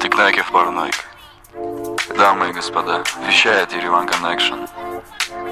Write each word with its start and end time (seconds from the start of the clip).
Тикнаки 0.00 0.40
в 0.40 0.50
параноик. 0.50 0.94
Дамы 2.16 2.50
и 2.50 2.52
господа, 2.52 3.04
вещает 3.26 3.72
Ереван 3.72 4.08
Connection. 4.08 4.68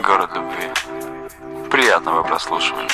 Город 0.02 0.30
любви. 0.34 1.70
Приятного 1.70 2.22
прослушивания. 2.22 2.88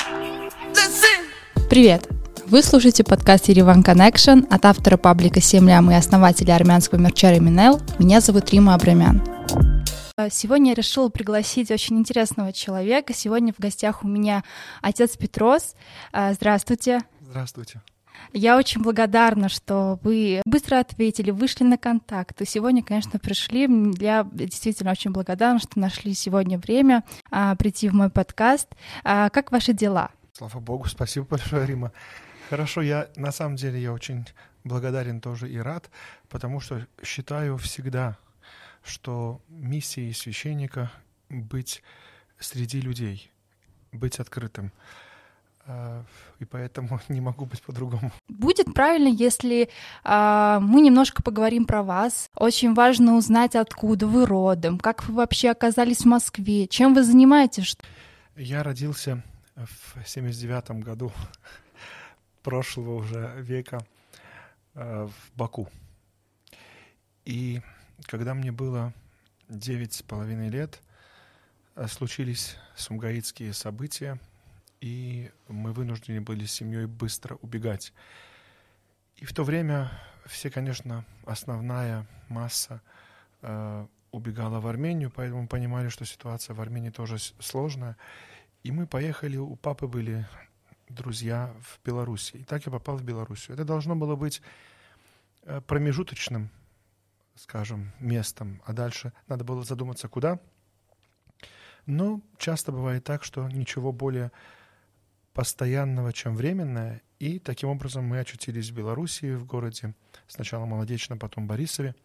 Привет! 1.69 2.09
Вы 2.45 2.61
слушаете 2.61 3.03
подкаст 3.03 3.47
Ереван 3.47 3.81
Connection 3.81 4.45
от 4.53 4.65
автора 4.65 4.97
паблика 4.97 5.39
«Семлям» 5.39 5.89
и 5.91 5.93
основателя 5.93 6.55
армянского 6.55 6.99
мерча 6.99 7.31
Реминел. 7.31 7.79
Меня 7.99 8.19
зовут 8.19 8.49
Рима 8.49 8.73
Абрамян. 8.73 9.23
Сегодня 10.29 10.71
я 10.71 10.75
решила 10.75 11.07
пригласить 11.07 11.71
очень 11.71 11.99
интересного 11.99 12.51
человека. 12.51 13.13
Сегодня 13.13 13.53
в 13.53 13.59
гостях 13.61 14.03
у 14.03 14.07
меня 14.07 14.43
отец 14.81 15.15
Петрос. 15.15 15.75
Здравствуйте. 16.11 16.99
Здравствуйте. 17.21 17.81
Я 18.33 18.57
очень 18.57 18.81
благодарна, 18.81 19.49
что 19.49 19.99
вы 20.03 20.41
быстро 20.45 20.79
ответили, 20.79 21.31
вышли 21.31 21.63
на 21.63 21.77
контакт. 21.77 22.41
И 22.41 22.45
сегодня, 22.45 22.83
конечно, 22.83 23.19
пришли. 23.19 23.67
Я 23.99 24.27
действительно 24.31 24.91
очень 24.91 25.11
благодарна, 25.11 25.59
что 25.59 25.79
нашли 25.79 26.13
сегодня 26.13 26.57
время 26.57 27.03
а, 27.31 27.55
прийти 27.55 27.89
в 27.89 27.93
мой 27.93 28.09
подкаст. 28.09 28.67
А, 29.03 29.29
как 29.29 29.51
ваши 29.51 29.73
дела? 29.73 30.11
Слава 30.33 30.59
богу, 30.59 30.87
спасибо 30.87 31.25
большое, 31.25 31.65
Рима. 31.65 31.91
Хорошо, 32.49 32.81
я 32.81 33.09
на 33.15 33.31
самом 33.31 33.55
деле 33.55 33.81
я 33.81 33.93
очень 33.93 34.25
благодарен 34.63 35.21
тоже 35.21 35.49
и 35.49 35.57
рад, 35.57 35.89
потому 36.29 36.59
что 36.59 36.85
считаю 37.03 37.57
всегда, 37.57 38.17
что 38.83 39.41
миссией 39.49 40.13
священника 40.13 40.91
быть 41.29 41.83
среди 42.39 42.81
людей, 42.81 43.31
быть 43.91 44.19
открытым. 44.19 44.71
А, 45.71 46.03
и 46.39 46.45
поэтому 46.45 46.99
не 47.09 47.21
могу 47.21 47.45
быть 47.45 47.61
по-другому. 47.61 48.11
Будет 48.27 48.73
правильно, 48.73 49.07
если 49.07 49.69
э, 50.03 50.59
мы 50.61 50.81
немножко 50.81 51.21
поговорим 51.21 51.65
про 51.65 51.83
вас. 51.83 52.31
Очень 52.35 52.73
важно 52.73 53.15
узнать, 53.15 53.55
откуда 53.55 54.07
вы 54.07 54.25
родом, 54.25 54.79
как 54.79 55.05
вы 55.05 55.13
вообще 55.13 55.51
оказались 55.51 55.99
в 55.99 56.05
Москве, 56.05 56.67
чем 56.67 56.95
вы 56.95 57.03
занимаетесь. 57.03 57.77
Я 58.35 58.63
родился 58.63 59.23
в 59.55 60.03
79 60.07 60.83
году 60.83 61.11
прошлого 62.41 62.95
уже 62.95 63.35
века 63.37 63.85
э, 64.73 65.07
в 65.07 65.37
Баку. 65.37 65.69
И 67.25 67.61
когда 68.07 68.33
мне 68.33 68.51
было 68.51 68.91
девять 69.49 69.93
с 69.93 70.01
половиной 70.01 70.49
лет, 70.49 70.81
случились 71.87 72.57
сумгаитские 72.75 73.53
события— 73.53 74.17
и 74.81 75.31
мы 75.47 75.73
вынуждены 75.73 76.21
были 76.21 76.45
с 76.45 76.53
семьей 76.53 76.85
быстро 76.85 77.35
убегать. 77.41 77.93
И 79.17 79.25
в 79.25 79.33
то 79.33 79.43
время 79.43 79.91
все, 80.25 80.49
конечно, 80.49 81.05
основная 81.25 82.07
масса 82.29 82.81
э, 83.41 83.87
убегала 84.11 84.59
в 84.59 84.67
Армению, 84.67 85.11
поэтому 85.11 85.47
понимали, 85.47 85.89
что 85.89 86.05
ситуация 86.05 86.53
в 86.53 86.61
Армении 86.61 86.89
тоже 86.89 87.17
сложная. 87.39 87.97
И 88.63 88.71
мы 88.71 88.87
поехали, 88.87 89.37
у 89.37 89.55
папы 89.55 89.87
были 89.87 90.27
друзья 90.87 91.53
в 91.61 91.79
Беларуси. 91.85 92.37
И 92.37 92.43
так 92.43 92.65
я 92.65 92.71
попал 92.71 92.97
в 92.97 93.03
Белоруссию. 93.03 93.55
Это 93.55 93.65
должно 93.65 93.95
было 93.95 94.15
быть 94.15 94.41
э, 95.43 95.61
промежуточным, 95.61 96.49
скажем, 97.35 97.91
местом, 97.99 98.61
а 98.65 98.73
дальше 98.73 99.13
надо 99.27 99.43
было 99.43 99.63
задуматься, 99.63 100.07
куда. 100.07 100.39
Но 101.85 102.21
часто 102.37 102.71
бывает 102.71 103.03
так, 103.03 103.23
что 103.23 103.47
ничего 103.49 103.91
более 103.91 104.31
постоянного, 105.33 106.13
чем 106.13 106.35
временное. 106.35 107.01
И 107.19 107.39
таким 107.39 107.69
образом 107.69 108.05
мы 108.05 108.19
очутились 108.19 108.69
в 108.69 108.75
Белоруссии, 108.75 109.35
в 109.35 109.45
городе, 109.45 109.93
сначала 110.27 110.65
Молодечно, 110.65 111.17
потом 111.17 111.47
Борисове, 111.47 111.95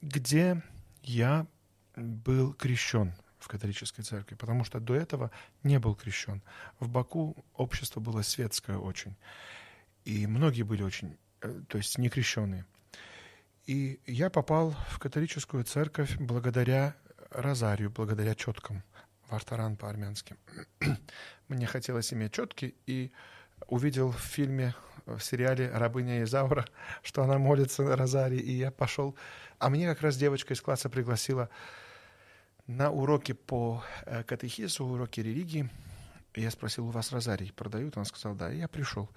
где 0.00 0.62
я 1.02 1.46
был 1.96 2.54
крещен 2.54 3.14
в 3.38 3.48
католической 3.48 4.02
церкви, 4.02 4.36
потому 4.36 4.64
что 4.64 4.80
до 4.80 4.94
этого 4.94 5.30
не 5.62 5.78
был 5.78 5.94
крещен. 5.94 6.42
В 6.78 6.88
Баку 6.88 7.36
общество 7.54 8.00
было 8.00 8.22
светское 8.22 8.76
очень, 8.76 9.16
и 10.04 10.26
многие 10.26 10.62
были 10.62 10.82
очень, 10.82 11.16
э, 11.40 11.62
то 11.68 11.78
есть 11.78 11.98
не 11.98 12.08
крещенные. 12.08 12.64
И 13.66 14.00
я 14.06 14.30
попал 14.30 14.74
в 14.90 14.98
католическую 14.98 15.64
церковь 15.64 16.16
благодаря 16.18 16.96
розарию, 17.30 17.90
благодаря 17.90 18.34
четкам. 18.34 18.82
Вартаран 19.32 19.76
по-армянски. 19.76 20.36
Мне 21.48 21.66
хотелось 21.66 22.12
иметь 22.12 22.32
четки, 22.32 22.74
и 22.86 23.12
увидел 23.66 24.10
в 24.10 24.20
фильме, 24.20 24.74
в 25.06 25.20
сериале 25.20 25.70
«Рабыня 25.70 26.22
Изаура», 26.22 26.66
что 27.02 27.22
она 27.22 27.38
молится 27.38 27.82
на 27.82 27.96
Розаре, 27.96 28.38
и 28.38 28.52
я 28.52 28.70
пошел. 28.70 29.16
А 29.58 29.68
мне 29.70 29.88
как 29.88 30.02
раз 30.02 30.16
девочка 30.16 30.54
из 30.54 30.60
класса 30.60 30.88
пригласила 30.88 31.48
на 32.66 32.90
уроки 32.90 33.32
по 33.32 33.82
э, 34.06 34.22
катехизу, 34.24 34.84
уроки 34.84 35.20
религии. 35.20 35.68
Я 36.34 36.50
спросил, 36.50 36.86
у 36.86 36.90
вас 36.90 37.12
розарий 37.12 37.52
продают? 37.52 37.96
Она 37.96 38.04
сказала, 38.04 38.36
да. 38.36 38.52
И 38.52 38.58
я 38.58 38.68
пришел. 38.68 39.10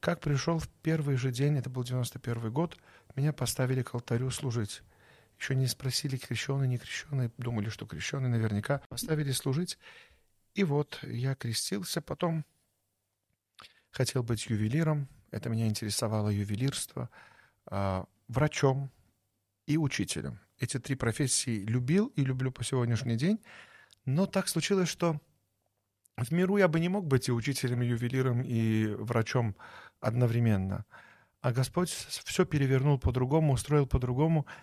Как 0.00 0.20
пришел 0.20 0.58
в 0.58 0.68
первый 0.82 1.16
же 1.16 1.30
день, 1.30 1.58
это 1.58 1.70
был 1.70 1.84
91 1.84 2.50
год, 2.50 2.76
меня 3.14 3.32
поставили 3.32 3.82
к 3.82 3.94
алтарю 3.94 4.30
служить. 4.30 4.82
Еще 5.38 5.54
не 5.54 5.66
спросили, 5.66 6.16
крещеный, 6.16 6.68
не 6.68 6.78
крещеный. 6.78 7.30
Думали, 7.36 7.68
что 7.68 7.86
крещеный 7.86 8.28
наверняка. 8.28 8.80
Поставили 8.88 9.32
служить. 9.32 9.78
И 10.54 10.64
вот 10.64 11.00
я 11.02 11.34
крестился. 11.34 12.00
Потом 12.00 12.44
хотел 13.90 14.22
быть 14.22 14.46
ювелиром. 14.46 15.08
Это 15.30 15.48
меня 15.48 15.66
интересовало 15.66 16.28
ювелирство. 16.28 17.10
А, 17.66 18.06
врачом 18.28 18.90
и 19.66 19.76
учителем. 19.76 20.38
Эти 20.58 20.78
три 20.78 20.94
профессии 20.94 21.64
любил 21.64 22.06
и 22.14 22.24
люблю 22.24 22.52
по 22.52 22.62
сегодняшний 22.62 23.16
день. 23.16 23.40
Но 24.04 24.26
так 24.26 24.48
случилось, 24.48 24.88
что 24.88 25.20
в 26.16 26.30
миру 26.32 26.56
я 26.56 26.68
бы 26.68 26.78
не 26.78 26.88
мог 26.88 27.06
быть 27.06 27.28
и 27.28 27.32
учителем, 27.32 27.82
и 27.82 27.86
ювелиром, 27.86 28.42
и 28.42 28.86
врачом 28.94 29.56
одновременно. 30.00 30.84
А 31.40 31.52
Господь 31.52 31.90
все 31.90 32.44
перевернул 32.44 32.98
по-другому, 32.98 33.54
устроил 33.54 33.86
по-другому— 33.86 34.46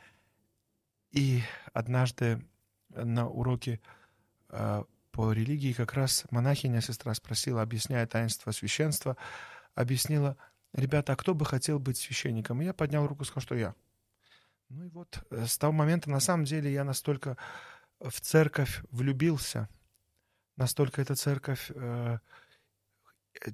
и 1.11 1.41
однажды 1.73 2.41
на 2.89 3.27
уроке 3.27 3.79
э, 4.49 4.83
по 5.11 5.31
религии 5.31 5.73
как 5.73 5.93
раз 5.93 6.25
монахиня 6.31 6.81
сестра 6.81 7.13
спросила, 7.13 7.61
объясняя 7.61 8.05
таинство 8.05 8.51
священства, 8.51 9.17
объяснила, 9.75 10.37
ребята, 10.73 11.13
а 11.13 11.15
кто 11.15 11.33
бы 11.33 11.45
хотел 11.45 11.79
быть 11.79 11.97
священником? 11.97 12.61
И 12.61 12.65
я 12.65 12.73
поднял 12.73 13.07
руку 13.07 13.23
и 13.23 13.25
сказал, 13.25 13.41
что 13.41 13.55
я. 13.55 13.75
Ну 14.69 14.85
и 14.85 14.89
вот 14.89 15.23
э, 15.31 15.45
с 15.45 15.57
того 15.57 15.73
момента, 15.73 16.09
на 16.09 16.19
самом 16.19 16.45
деле, 16.45 16.71
я 16.71 16.83
настолько 16.83 17.37
в 17.99 18.21
церковь 18.21 18.81
влюбился, 18.91 19.67
настолько 20.55 21.01
эта 21.01 21.15
церковь, 21.15 21.71
э, 21.73 22.19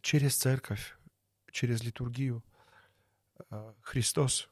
через 0.02 0.36
церковь, 0.38 0.98
через 1.52 1.84
литургию, 1.84 2.44
э, 3.50 3.74
Христос, 3.82 4.50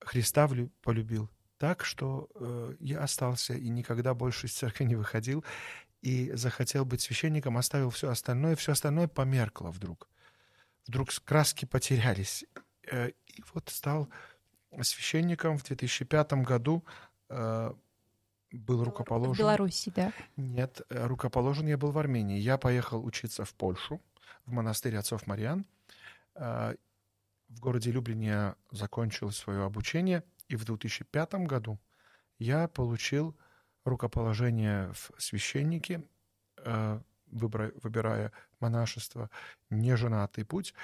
Христа 0.00 0.48
полюбил, 0.82 1.30
так, 1.60 1.84
что 1.84 2.30
э, 2.36 2.74
я 2.80 3.02
остался 3.02 3.52
и 3.52 3.68
никогда 3.68 4.14
больше 4.14 4.46
из 4.46 4.54
церкви 4.54 4.84
не 4.84 4.96
выходил, 4.96 5.44
и 6.00 6.32
захотел 6.32 6.86
быть 6.86 7.02
священником, 7.02 7.58
оставил 7.58 7.90
все 7.90 8.08
остальное, 8.08 8.56
все 8.56 8.72
остальное 8.72 9.08
померкло 9.08 9.70
вдруг. 9.70 10.08
Вдруг 10.86 11.10
краски 11.22 11.66
потерялись. 11.66 12.46
Э, 12.90 13.10
и 13.26 13.44
вот 13.52 13.68
стал 13.68 14.08
священником 14.80 15.58
в 15.58 15.64
2005 15.64 16.32
году, 16.44 16.82
э, 17.28 17.74
был 18.52 18.82
рукоположен. 18.82 19.34
В 19.34 19.38
Беларуси, 19.38 19.92
да? 19.94 20.14
Нет, 20.38 20.80
э, 20.88 21.06
рукоположен 21.06 21.66
я 21.66 21.76
был 21.76 21.90
в 21.90 21.98
Армении. 21.98 22.38
Я 22.38 22.56
поехал 22.56 23.04
учиться 23.04 23.44
в 23.44 23.52
Польшу, 23.52 24.00
в 24.46 24.52
монастырь 24.52 24.96
отцов 24.96 25.26
Мариан. 25.26 25.66
Э, 26.36 26.74
в 27.48 27.60
городе 27.60 27.90
Люблине 27.90 28.26
я 28.26 28.54
закончил 28.70 29.30
свое 29.30 29.62
обучение– 29.62 30.24
и 30.50 30.56
в 30.56 30.64
2005 30.64 31.34
году 31.46 31.78
я 32.38 32.66
получил 32.66 33.38
рукоположение 33.84 34.92
в 34.92 35.12
священнике, 35.16 36.04
э, 36.56 37.00
выбирая 37.26 38.32
монашество, 38.58 39.30
неженатый 39.70 40.44
путь, 40.44 40.74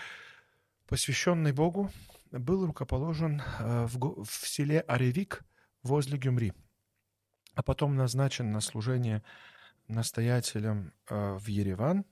посвященный 0.87 1.53
Богу, 1.53 1.91
был 2.31 2.65
рукоположен 2.65 3.43
э, 3.59 3.87
в, 3.87 4.27
селе 4.27 4.81
Аревик 4.81 5.43
возле 5.83 6.17
Гюмри, 6.17 6.53
а 7.55 7.63
потом 7.63 7.97
назначен 7.97 8.53
на 8.53 8.61
служение 8.61 9.25
настоятелем 9.89 10.93
э, 11.09 11.35
в 11.35 11.47
Ереван, 11.49 12.05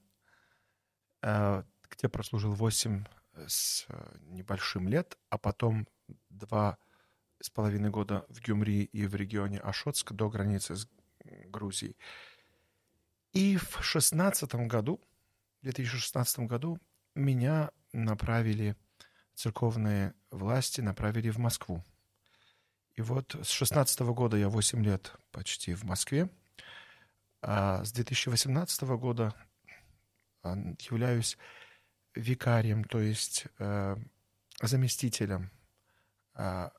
где 1.22 2.08
прослужил 2.10 2.52
8 2.52 3.04
с 3.46 3.86
небольшим 4.26 4.88
лет, 4.88 5.16
а 5.30 5.38
потом 5.38 5.88
два 6.28 6.76
с 7.44 7.50
половиной 7.50 7.90
года 7.90 8.24
в 8.30 8.40
Гюмри 8.40 8.84
и 8.84 9.06
в 9.06 9.14
регионе 9.14 9.58
Ашотск 9.58 10.12
до 10.12 10.30
границы 10.30 10.76
с 10.76 10.88
Грузией. 11.48 11.94
И 13.34 13.58
в 13.58 13.82
16 13.82 14.54
году, 14.66 14.98
в 15.60 15.64
2016 15.64 16.38
году 16.40 16.78
меня 17.14 17.70
направили 17.92 18.76
церковные 19.34 20.14
власти 20.30 20.80
направили 20.80 21.28
в 21.28 21.36
Москву. 21.36 21.84
И 22.94 23.02
вот 23.02 23.36
с 23.42 23.50
16 23.50 24.00
года 24.00 24.38
я 24.38 24.48
8 24.48 24.82
лет 24.82 25.12
почти 25.30 25.74
в 25.74 25.84
Москве, 25.84 26.30
а 27.42 27.84
с 27.84 27.92
2018 27.92 28.82
года 28.96 29.34
а, 30.42 30.56
являюсь 30.88 31.36
викарием, 32.14 32.84
то 32.84 33.00
есть 33.00 33.48
э, 33.58 33.96
заместителем 34.62 35.50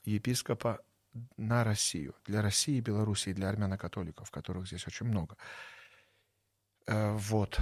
епископа 0.04 0.82
на 1.38 1.64
Россию, 1.64 2.16
для 2.26 2.42
России, 2.42 2.80
Белоруссии, 2.82 3.34
для 3.34 3.50
армяно-католиков, 3.50 4.30
которых 4.32 4.68
здесь 4.68 4.86
очень 4.88 5.06
много. 5.06 5.38
Э, 6.88 7.14
вот. 7.14 7.60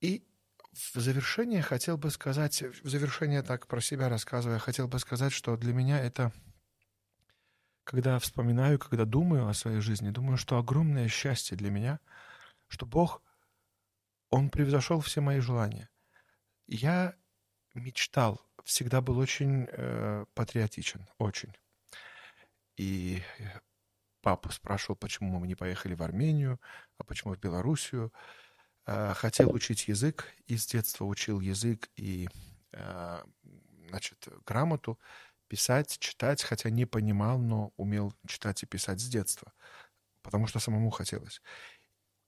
И 0.00 0.26
в 0.72 1.00
завершение 1.00 1.62
хотел 1.62 1.98
бы 1.98 2.10
сказать, 2.10 2.62
в 2.62 2.88
завершение 2.88 3.42
так 3.42 3.66
про 3.66 3.80
себя 3.80 4.08
рассказывая, 4.08 4.58
хотел 4.58 4.88
бы 4.88 4.98
сказать, 4.98 5.32
что 5.32 5.56
для 5.56 5.72
меня 5.72 6.00
это, 6.00 6.32
когда 7.84 8.18
вспоминаю, 8.18 8.78
когда 8.78 9.04
думаю 9.04 9.48
о 9.48 9.54
своей 9.54 9.80
жизни, 9.80 10.10
думаю, 10.10 10.36
что 10.36 10.58
огромное 10.58 11.08
счастье 11.08 11.56
для 11.56 11.70
меня, 11.70 12.00
что 12.68 12.86
Бог, 12.86 13.22
Он 14.30 14.48
превзошел 14.50 15.00
все 15.00 15.20
мои 15.20 15.40
желания. 15.40 15.90
Я 16.66 17.14
мечтал, 17.74 18.40
всегда 18.64 19.00
был 19.00 19.18
очень 19.18 19.66
э, 19.70 20.24
патриотичен, 20.34 21.06
очень. 21.18 21.54
И 22.76 23.22
папу 24.22 24.50
спрашивал, 24.50 24.96
почему 24.96 25.38
мы 25.38 25.46
не 25.46 25.54
поехали 25.54 25.94
в 25.94 26.02
Армению, 26.02 26.60
а 26.98 27.04
почему 27.04 27.34
в 27.34 27.38
Белоруссию. 27.38 28.12
Э, 28.86 29.12
хотел 29.14 29.52
учить 29.52 29.88
язык, 29.88 30.32
и 30.46 30.56
с 30.56 30.66
детства 30.66 31.04
учил 31.04 31.40
язык 31.40 31.90
и 31.96 32.28
э, 32.72 33.24
значит, 33.88 34.28
грамоту, 34.46 34.98
писать, 35.48 35.98
читать, 35.98 36.42
хотя 36.42 36.70
не 36.70 36.86
понимал, 36.86 37.38
но 37.38 37.72
умел 37.76 38.14
читать 38.26 38.62
и 38.62 38.66
писать 38.66 39.00
с 39.00 39.06
детства, 39.06 39.52
потому 40.22 40.46
что 40.46 40.60
самому 40.60 40.90
хотелось. 40.90 41.42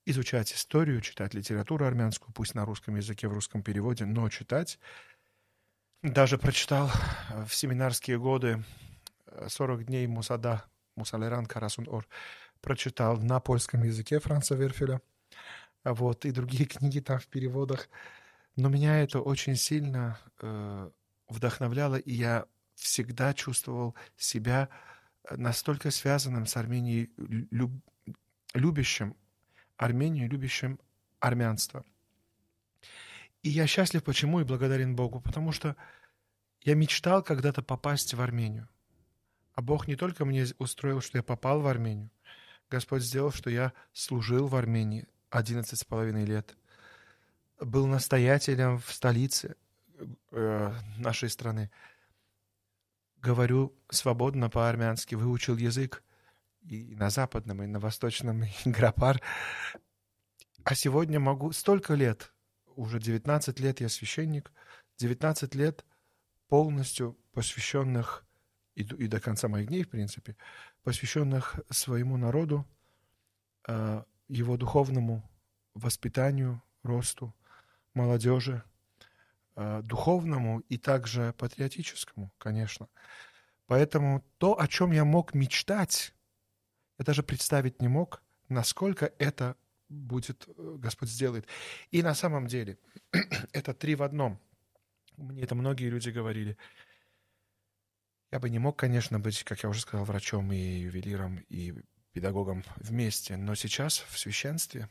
Изучать 0.05 0.53
историю, 0.53 1.01
читать 1.01 1.33
литературу 1.33 1.85
армянскую, 1.85 2.31
пусть 2.33 2.53
на 2.53 2.65
русском 2.65 2.95
языке, 2.95 3.27
в 3.27 3.33
русском 3.33 3.63
переводе, 3.63 4.05
но 4.05 4.29
читать. 4.29 4.77
Даже 6.05 6.37
прочитал 6.37 6.91
в 7.47 7.55
семинарские 7.55 8.19
годы 8.19 8.63
40 9.47 9.85
дней 9.85 10.05
Мусада, 10.05 10.63
Мусалеран 10.95 11.47
Карасун 11.47 11.87
Ор, 11.87 12.07
прочитал 12.61 13.17
на 13.17 13.39
польском 13.39 13.81
языке 13.81 14.19
Франца 14.19 14.53
Верфеля, 14.53 15.01
вот, 15.83 16.25
и 16.25 16.31
другие 16.31 16.65
книги 16.67 16.99
там 16.99 17.17
в 17.17 17.25
переводах. 17.25 17.89
Но 18.55 18.69
меня 18.69 19.01
это 19.01 19.19
очень 19.19 19.55
сильно 19.55 20.19
э, 20.41 20.91
вдохновляло, 21.27 21.95
и 21.95 22.13
я 22.13 22.45
всегда 22.75 23.33
чувствовал 23.33 23.95
себя 24.15 24.69
настолько 25.31 25.89
связанным 25.89 26.45
с 26.45 26.55
Арменией, 26.55 27.09
люб, 27.17 27.71
любящим 28.53 29.17
Армению, 29.75 30.29
любящим 30.29 30.79
армянство. 31.19 31.83
И 33.45 33.49
я 33.49 33.67
счастлив 33.67 34.03
почему 34.03 34.39
и 34.39 34.43
благодарен 34.43 34.95
Богу, 34.95 35.21
потому 35.21 35.51
что 35.51 35.75
я 36.61 36.73
мечтал 36.73 37.21
когда-то 37.21 37.61
попасть 37.61 38.15
в 38.15 38.19
Армению. 38.19 38.67
А 39.53 39.61
Бог 39.61 39.87
не 39.87 39.95
только 39.95 40.25
мне 40.25 40.47
устроил, 40.57 40.99
что 40.99 41.19
я 41.19 41.21
попал 41.21 41.61
в 41.61 41.67
Армению. 41.67 42.09
Господь 42.71 43.03
сделал, 43.03 43.31
что 43.31 43.51
я 43.51 43.71
служил 43.93 44.47
в 44.47 44.55
Армении 44.55 45.07
11 45.29 45.77
с 45.77 45.83
половиной 45.83 46.25
лет. 46.25 46.57
Был 47.59 47.85
настоятелем 47.85 48.79
в 48.79 48.91
столице 48.91 49.55
э, 50.31 50.73
нашей 50.97 51.29
страны. 51.29 51.69
Говорю 53.21 53.75
свободно 53.91 54.49
по-армянски, 54.49 55.13
выучил 55.13 55.55
язык 55.57 56.01
и 56.63 56.95
на 56.95 57.11
западном, 57.11 57.61
и 57.61 57.67
на 57.67 57.79
восточном, 57.79 58.45
и 58.45 58.49
грапар. 58.65 59.21
А 60.63 60.73
сегодня 60.73 61.19
могу 61.19 61.51
столько 61.51 61.93
лет, 61.93 62.31
уже 62.75 62.99
19 62.99 63.59
лет 63.59 63.81
я 63.81 63.89
священник, 63.89 64.51
19 64.97 65.55
лет 65.55 65.85
полностью 66.47 67.17
посвященных 67.33 68.25
и, 68.75 68.83
и 68.83 69.07
до 69.07 69.19
конца 69.19 69.47
моих 69.47 69.67
дней, 69.67 69.83
в 69.83 69.89
принципе, 69.89 70.35
посвященных 70.83 71.59
своему 71.69 72.17
народу, 72.17 72.65
э, 73.67 74.03
его 74.27 74.57
духовному 74.57 75.29
воспитанию, 75.73 76.61
росту, 76.83 77.33
молодежи, 77.93 78.63
э, 79.55 79.81
духовному 79.83 80.59
и 80.59 80.77
также 80.77 81.33
патриотическому, 81.37 82.31
конечно. 82.37 82.87
Поэтому 83.67 84.23
то, 84.37 84.59
о 84.59 84.67
чем 84.67 84.91
я 84.91 85.05
мог 85.05 85.33
мечтать, 85.33 86.13
я 86.99 87.05
даже 87.05 87.23
представить 87.23 87.81
не 87.81 87.87
мог, 87.87 88.21
насколько 88.47 89.11
это 89.17 89.55
будет, 89.89 90.47
э, 90.47 90.75
Господь 90.77 91.09
сделает. 91.09 91.47
И 91.91 92.01
на 92.01 92.15
самом 92.15 92.47
деле, 92.47 92.77
это 93.53 93.73
три 93.73 93.95
в 93.95 94.03
одном. 94.03 94.39
Мне 95.17 95.43
это 95.43 95.55
многие 95.55 95.89
люди 95.89 96.09
говорили. 96.09 96.57
Я 98.31 98.39
бы 98.39 98.49
не 98.49 98.59
мог, 98.59 98.77
конечно, 98.77 99.19
быть, 99.19 99.43
как 99.43 99.63
я 99.63 99.69
уже 99.69 99.81
сказал, 99.81 100.05
врачом 100.05 100.51
и 100.51 100.57
ювелиром, 100.57 101.37
и 101.49 101.73
педагогом 102.11 102.63
вместе, 102.77 103.37
но 103.37 103.55
сейчас 103.55 103.99
в 104.09 104.17
священстве 104.17 104.89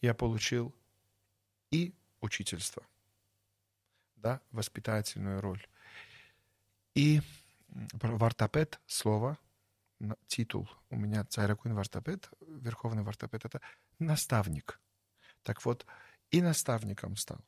я 0.00 0.14
получил 0.14 0.74
и 1.70 1.94
учительство, 2.20 2.86
да, 4.16 4.40
воспитательную 4.52 5.40
роль, 5.40 5.66
и 6.94 7.20
вартопед, 7.92 8.80
слово, 8.86 9.38
титул. 10.26 10.68
У 10.90 10.96
меня 10.96 11.24
царякуин 11.24 11.74
вартопед, 11.74 12.30
верховный 12.40 13.02
вартопед, 13.02 13.44
это 13.44 13.60
наставник. 13.98 14.80
Так 15.42 15.64
вот, 15.64 15.86
и 16.30 16.42
наставником 16.42 17.16
стал, 17.16 17.40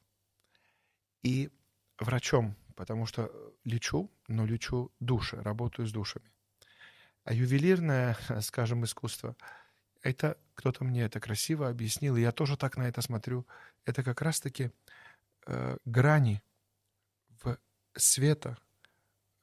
и 1.23 1.51
врачом 1.99 2.57
потому 2.79 3.07
что 3.07 3.29
лечу, 3.65 4.09
но 4.29 4.47
лечу 4.47 4.93
души, 5.01 5.43
работаю 5.43 5.89
с 5.89 5.91
душами. 5.91 6.31
А 7.25 7.33
ювелирное, 7.33 8.17
скажем, 8.41 8.85
искусство, 8.85 9.35
это 10.01 10.39
кто-то 10.55 10.85
мне 10.85 11.03
это 11.03 11.19
красиво 11.19 11.69
объяснил, 11.69 12.17
и 12.17 12.21
я 12.21 12.31
тоже 12.31 12.57
так 12.57 12.77
на 12.77 12.85
это 12.85 13.03
смотрю. 13.03 13.49
Это 13.85 14.05
как 14.05 14.23
раз-таки 14.23 14.71
э, 15.47 15.77
грани 15.85 16.41
в 17.43 17.59
света 17.97 18.57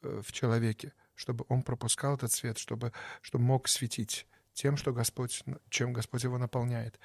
э, 0.01 0.21
в 0.25 0.31
человеке, 0.31 0.93
чтобы 1.15 1.45
он 1.49 1.63
пропускал 1.63 2.15
этот 2.15 2.31
свет, 2.31 2.57
чтобы, 2.57 2.91
чтобы 3.21 3.43
мог 3.43 3.67
светить 3.67 4.27
тем, 4.53 4.77
что 4.77 4.93
Господь, 4.93 5.43
чем 5.69 5.93
Господь 5.93 6.23
его 6.23 6.37
наполняет. 6.37 6.99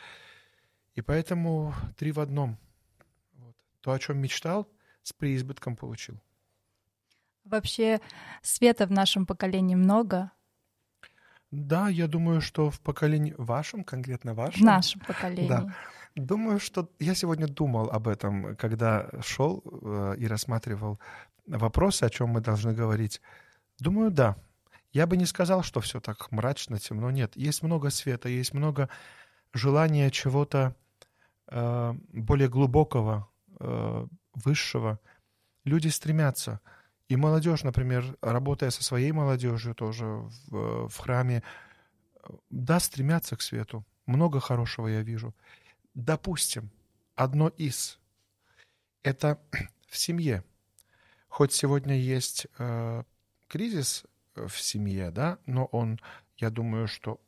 И 0.95 1.01
поэтому 1.01 1.75
три 1.97 2.13
в 2.13 2.21
одном. 2.21 2.59
Вот. 3.35 3.57
То, 3.81 3.93
о 3.93 3.99
чем 3.99 4.19
мечтал— 4.19 4.69
с 5.03 5.13
преизбытком 5.13 5.77
получил. 5.77 6.21
Вообще 7.45 8.01
света 8.43 8.87
в 8.87 8.91
нашем 8.91 9.27
поколении 9.27 9.75
много. 9.75 10.31
Да, 11.51 11.89
я 11.89 12.07
думаю, 12.07 12.41
что 12.41 12.71
в 12.71 12.81
поколении 12.81 13.35
вашем, 13.39 13.83
конкретно 13.83 14.35
вашем. 14.35 14.61
В 14.61 14.65
нашем 14.65 15.01
поколении. 15.01 15.49
Да. 15.49 15.75
Думаю, 16.15 16.61
что 16.61 16.89
я 16.99 17.15
сегодня 17.15 17.49
думал 17.49 17.91
об 17.91 18.07
этом, 18.07 18.57
когда 18.57 19.09
шел 19.21 19.63
э, 19.65 20.15
и 20.19 20.27
рассматривал 20.27 21.01
вопросы, 21.47 22.05
о 22.05 22.11
чем 22.11 22.29
мы 22.31 22.41
должны 22.41 22.73
говорить. 22.73 23.21
Думаю, 23.81 24.11
да. 24.11 24.37
Я 24.93 25.07
бы 25.07 25.17
не 25.17 25.27
сказал, 25.27 25.63
что 25.63 25.81
все 25.81 26.01
так 26.01 26.31
мрачно, 26.31 26.79
темно. 26.79 27.11
Нет, 27.11 27.37
есть 27.37 27.63
много 27.63 27.91
света, 27.91 28.29
есть 28.29 28.55
много 28.55 28.89
желания 29.53 30.11
чего-то 30.11 30.75
э, 31.49 31.95
более 32.13 32.49
глубокого, 32.49 33.29
э, 33.59 34.07
высшего, 34.35 35.01
люди 35.65 35.89
стремятся. 35.89 36.61
И 37.09 37.17
молодежь, 37.17 37.65
например, 37.65 38.17
работая 38.21 38.71
со 38.71 38.85
своей 38.85 39.13
молодежью 39.13 39.75
тоже 39.75 40.05
в, 40.05 40.89
в 40.89 40.97
храме, 40.99 41.43
да, 42.51 42.79
стремятся 42.81 43.37
к 43.37 43.43
свету. 43.43 43.85
Много 44.07 44.41
хорошего 44.41 44.89
я 44.89 45.03
вижу. 45.03 45.35
Допустим, 45.95 46.71
одно 47.17 47.49
из— 47.49 47.99
это 49.03 49.41
в 49.89 49.97
семье. 49.97 50.45
Хоть 51.29 51.53
сегодня 51.53 51.97
есть 51.97 52.47
э, 52.59 53.05
кризис 53.51 54.05
в 54.35 54.57
семье, 54.57 55.11
да, 55.11 55.39
но 55.45 55.67
он, 55.67 55.99
я 56.37 56.51
думаю, 56.51 56.87
что 56.87 57.21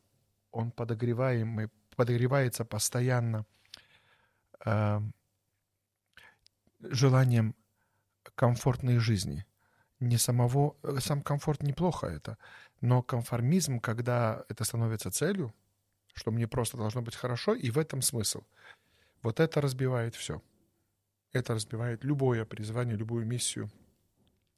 он 0.52 0.70
подогреваемый, 0.70 1.68
подогревается 1.96 2.64
постоянно 2.64 3.44
э, 4.64 5.00
желанием 6.80 7.54
комфортной 8.36 8.98
жизни. 8.98 9.44
Не 10.00 10.16
самого... 10.16 10.76
Э, 10.82 11.00
сам 11.00 11.22
комфорт 11.22 11.62
неплохо 11.62 12.06
это, 12.06 12.38
но 12.80 13.02
конформизм, 13.02 13.80
когда 13.80 14.44
это 14.48 14.64
становится 14.64 15.10
целью, 15.10 15.52
что 16.14 16.30
мне 16.30 16.46
просто 16.46 16.76
должно 16.76 17.02
быть 17.02 17.16
хорошо, 17.16 17.54
и 17.54 17.70
в 17.70 17.78
этом 17.78 18.00
смысл. 18.00 18.42
Вот 19.22 19.40
это 19.40 19.60
разбивает 19.60 20.14
все. 20.14 20.40
Это 21.32 21.54
разбивает 21.54 22.04
любое 22.04 22.44
призвание, 22.44 22.96
любую 22.96 23.26
миссию, 23.26 23.70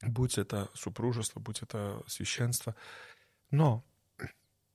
будь 0.01 0.37
это 0.37 0.69
супружество, 0.73 1.39
будь 1.39 1.61
это 1.61 2.03
священство. 2.07 2.75
Но 3.51 3.83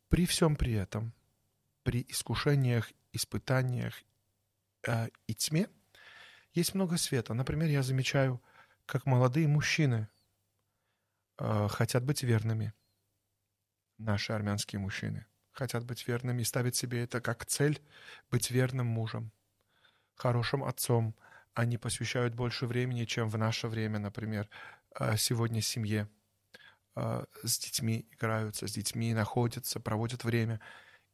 при 0.08 0.26
всем 0.26 0.56
при 0.56 0.72
этом, 0.74 1.12
при 1.82 2.04
искушениях, 2.08 2.90
испытаниях 3.12 4.02
э, 4.86 5.08
и 5.26 5.34
тьме, 5.34 5.68
есть 6.52 6.74
много 6.74 6.96
света. 6.96 7.34
Например, 7.34 7.68
я 7.68 7.82
замечаю, 7.82 8.42
как 8.86 9.06
молодые 9.06 9.46
мужчины 9.46 10.08
э, 11.38 11.68
хотят 11.68 12.04
быть 12.04 12.22
верными. 12.22 12.72
Наши 13.98 14.32
армянские 14.32 14.80
мужчины 14.80 15.26
хотят 15.52 15.84
быть 15.84 16.06
верными 16.08 16.42
и 16.42 16.44
ставят 16.44 16.74
себе 16.74 17.04
это 17.04 17.20
как 17.20 17.44
цель 17.44 17.80
быть 18.30 18.50
верным 18.50 18.86
мужем, 18.86 19.30
хорошим 20.14 20.64
отцом. 20.64 21.14
Они 21.54 21.78
посвящают 21.78 22.34
больше 22.34 22.66
времени, 22.66 23.04
чем 23.04 23.28
в 23.28 23.36
наше 23.36 23.68
время, 23.68 23.98
например, 23.98 24.48
сегодня 25.16 25.60
семье. 25.60 26.08
Э, 26.96 27.24
с 27.44 27.58
детьми 27.58 28.06
играются, 28.10 28.66
с 28.66 28.72
детьми 28.72 29.14
находятся, 29.14 29.80
проводят 29.80 30.24
время. 30.24 30.60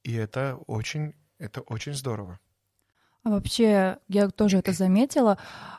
И 0.02 0.14
это 0.14 0.56
очень, 0.66 1.14
это 1.38 1.61
очень 1.61 1.95
здорово. 1.95 2.38
А 3.23 3.30
вообще, 3.30 3.99
я 4.09 4.28
тоже 4.28 4.59
это 4.59 4.73
заметила. 4.73 5.38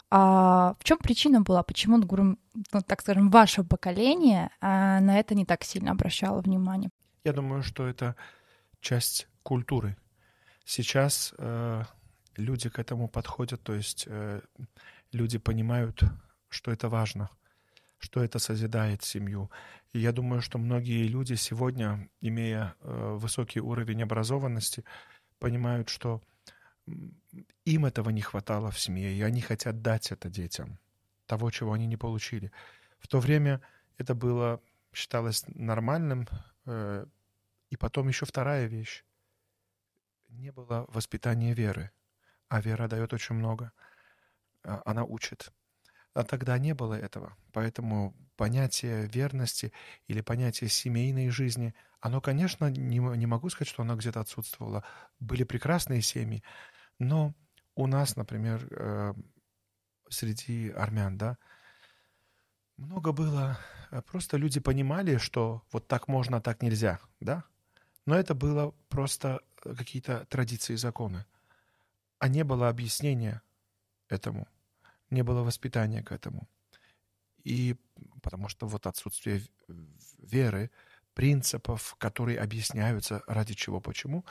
А 0.10 0.76
в 0.80 0.84
чем 0.84 0.98
причина 0.98 1.42
была? 1.42 1.64
Почему, 1.64 1.98
ну, 1.98 2.38
так 2.86 3.02
скажем, 3.02 3.30
ваше 3.30 3.64
поколение 3.64 4.50
а, 4.60 5.00
на 5.00 5.18
это 5.18 5.34
не 5.34 5.46
так 5.46 5.64
сильно 5.64 5.92
обращало 5.92 6.42
внимание? 6.42 6.90
Я 7.24 7.34
думаю, 7.34 7.64
что 7.64 7.88
это 7.88 8.16
часть 8.82 9.28
культуры. 9.44 9.96
Сейчас 10.66 11.34
э, 11.38 11.84
люди 12.36 12.70
к 12.70 12.80
этому 12.80 13.08
подходят, 13.08 13.64
то 13.64 13.74
есть 13.74 14.04
э, 14.08 14.42
люди 15.14 15.38
понимают, 15.38 16.04
что 16.50 16.72
это 16.72 16.90
важно, 16.90 17.30
что 17.98 18.24
это 18.24 18.40
созидает 18.40 19.04
семью. 19.04 19.50
И 19.94 20.00
я 20.00 20.12
думаю, 20.12 20.42
что 20.42 20.58
многие 20.58 21.08
люди 21.08 21.34
сегодня, 21.36 22.10
имея 22.22 22.76
э, 22.82 23.16
высокий 23.18 23.60
уровень 23.60 24.04
образованности, 24.04 24.84
понимают, 25.40 25.90
что 25.90 26.22
им 27.66 27.86
этого 27.86 28.10
не 28.10 28.22
хватало 28.22 28.72
в 28.72 28.80
семье, 28.80 29.14
и 29.14 29.22
они 29.22 29.42
хотят 29.42 29.82
дать 29.82 30.12
это 30.12 30.30
детям, 30.30 30.80
того, 31.26 31.52
чего 31.52 31.74
они 31.74 31.86
не 31.86 31.98
получили. 31.98 32.52
В 33.00 33.08
то 33.08 33.20
время 33.20 33.62
это 33.98 34.16
было, 34.16 34.62
считалось 34.94 35.44
нормальным, 35.48 36.28
э, 36.66 37.06
и 37.70 37.78
потом 37.78 38.08
еще 38.08 38.26
вторая 38.26 38.68
вещь. 38.68 39.04
Не 40.30 40.52
было 40.52 40.86
воспитания 40.90 41.54
веры, 41.54 41.92
а 42.48 42.62
вера 42.62 42.88
дает 42.88 43.14
очень 43.14 43.36
много. 43.36 43.72
А, 44.64 44.82
она 44.86 45.04
учит. 45.04 45.52
А 46.18 46.24
тогда 46.24 46.58
не 46.58 46.74
было 46.74 46.96
этого. 46.96 47.38
Поэтому 47.54 48.16
понятие 48.38 49.06
верности 49.06 49.72
или 50.08 50.22
понятие 50.22 50.68
семейной 50.68 51.30
жизни, 51.30 51.76
оно, 52.00 52.22
конечно, 52.22 52.72
не, 52.72 52.98
не 52.98 53.28
могу 53.28 53.52
сказать, 53.52 53.68
что 53.68 53.84
оно 53.84 53.96
где-то 53.96 54.22
отсутствовало. 54.22 54.84
Были 55.20 55.44
прекрасные 55.44 56.02
семьи, 56.02 56.44
но 56.98 57.36
у 57.76 57.86
нас, 57.86 58.16
например, 58.16 58.68
э, 58.72 59.14
среди 60.10 60.72
армян, 60.72 61.20
да, 61.20 61.38
много 62.78 63.12
было, 63.12 63.60
э, 63.92 64.02
просто 64.02 64.38
люди 64.38 64.60
понимали, 64.60 65.18
что 65.18 65.62
вот 65.72 65.88
так 65.88 66.08
можно, 66.08 66.38
а 66.38 66.42
так 66.42 66.64
нельзя, 66.64 67.00
да, 67.20 67.44
но 68.08 68.16
это 68.16 68.34
было 68.34 68.74
просто 68.90 69.42
э, 69.64 69.76
какие-то 69.76 70.26
традиции 70.26 70.74
законы. 70.78 71.28
А 72.18 72.28
не 72.28 72.44
было 72.44 72.70
объяснения 72.70 73.44
этому, 74.10 74.48
не 75.10 75.24
было 75.24 75.44
воспитания 75.44 76.04
к 76.04 76.12
этому. 76.12 76.48
И 77.44 77.76
потому 78.22 78.50
что 78.50 78.68
вот 78.68 78.88
отсутствие 78.88 79.42
веры, 80.18 80.70
принципов, 81.14 81.96
которые 81.98 82.40
объясняются 82.40 83.24
ради 83.28 83.54
чего, 83.54 83.82
почему, 83.82 84.26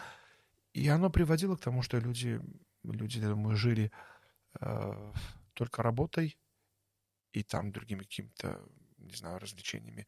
и 0.72 0.88
оно 0.88 1.10
приводило 1.10 1.56
к 1.56 1.60
тому, 1.60 1.82
что 1.82 1.98
люди, 1.98 2.40
люди 2.84 3.18
я 3.18 3.28
думаю, 3.28 3.56
жили 3.56 3.90
э, 4.60 5.12
только 5.54 5.82
работой 5.82 6.38
и 7.32 7.42
там 7.42 7.72
другими 7.72 8.00
какими-то, 8.00 8.60
не 8.98 9.14
знаю, 9.14 9.38
развлечениями. 9.38 10.06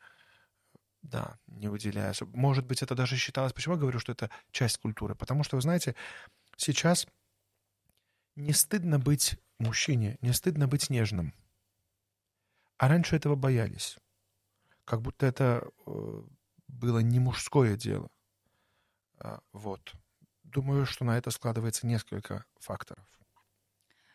Да, 1.02 1.38
не 1.46 1.68
выделяя 1.68 2.10
особо. 2.10 2.36
Может 2.36 2.66
быть, 2.66 2.82
это 2.82 2.94
даже 2.94 3.16
считалось... 3.16 3.52
Почему 3.52 3.74
я 3.74 3.80
говорю, 3.80 3.98
что 3.98 4.12
это 4.12 4.30
часть 4.50 4.78
культуры? 4.78 5.14
Потому 5.14 5.44
что, 5.44 5.56
вы 5.56 5.62
знаете, 5.62 5.94
сейчас 6.56 7.06
не 8.36 8.52
стыдно 8.52 8.98
быть 8.98 9.38
мужчине, 9.58 10.18
не 10.20 10.32
стыдно 10.32 10.68
быть 10.68 10.90
нежным. 10.90 11.34
А 12.76 12.88
раньше 12.88 13.16
этого 13.16 13.34
боялись. 13.34 13.98
Как 14.84 15.02
будто 15.02 15.26
это 15.26 15.68
э, 15.86 16.22
было 16.68 17.00
не 17.00 17.18
мужское 17.18 17.76
дело. 17.76 18.08
А, 19.18 19.40
вот. 19.52 19.92
Думаю, 20.44 20.86
что 20.86 21.04
на 21.04 21.18
это 21.18 21.30
складывается 21.30 21.86
несколько 21.86 22.44
факторов. 22.58 23.04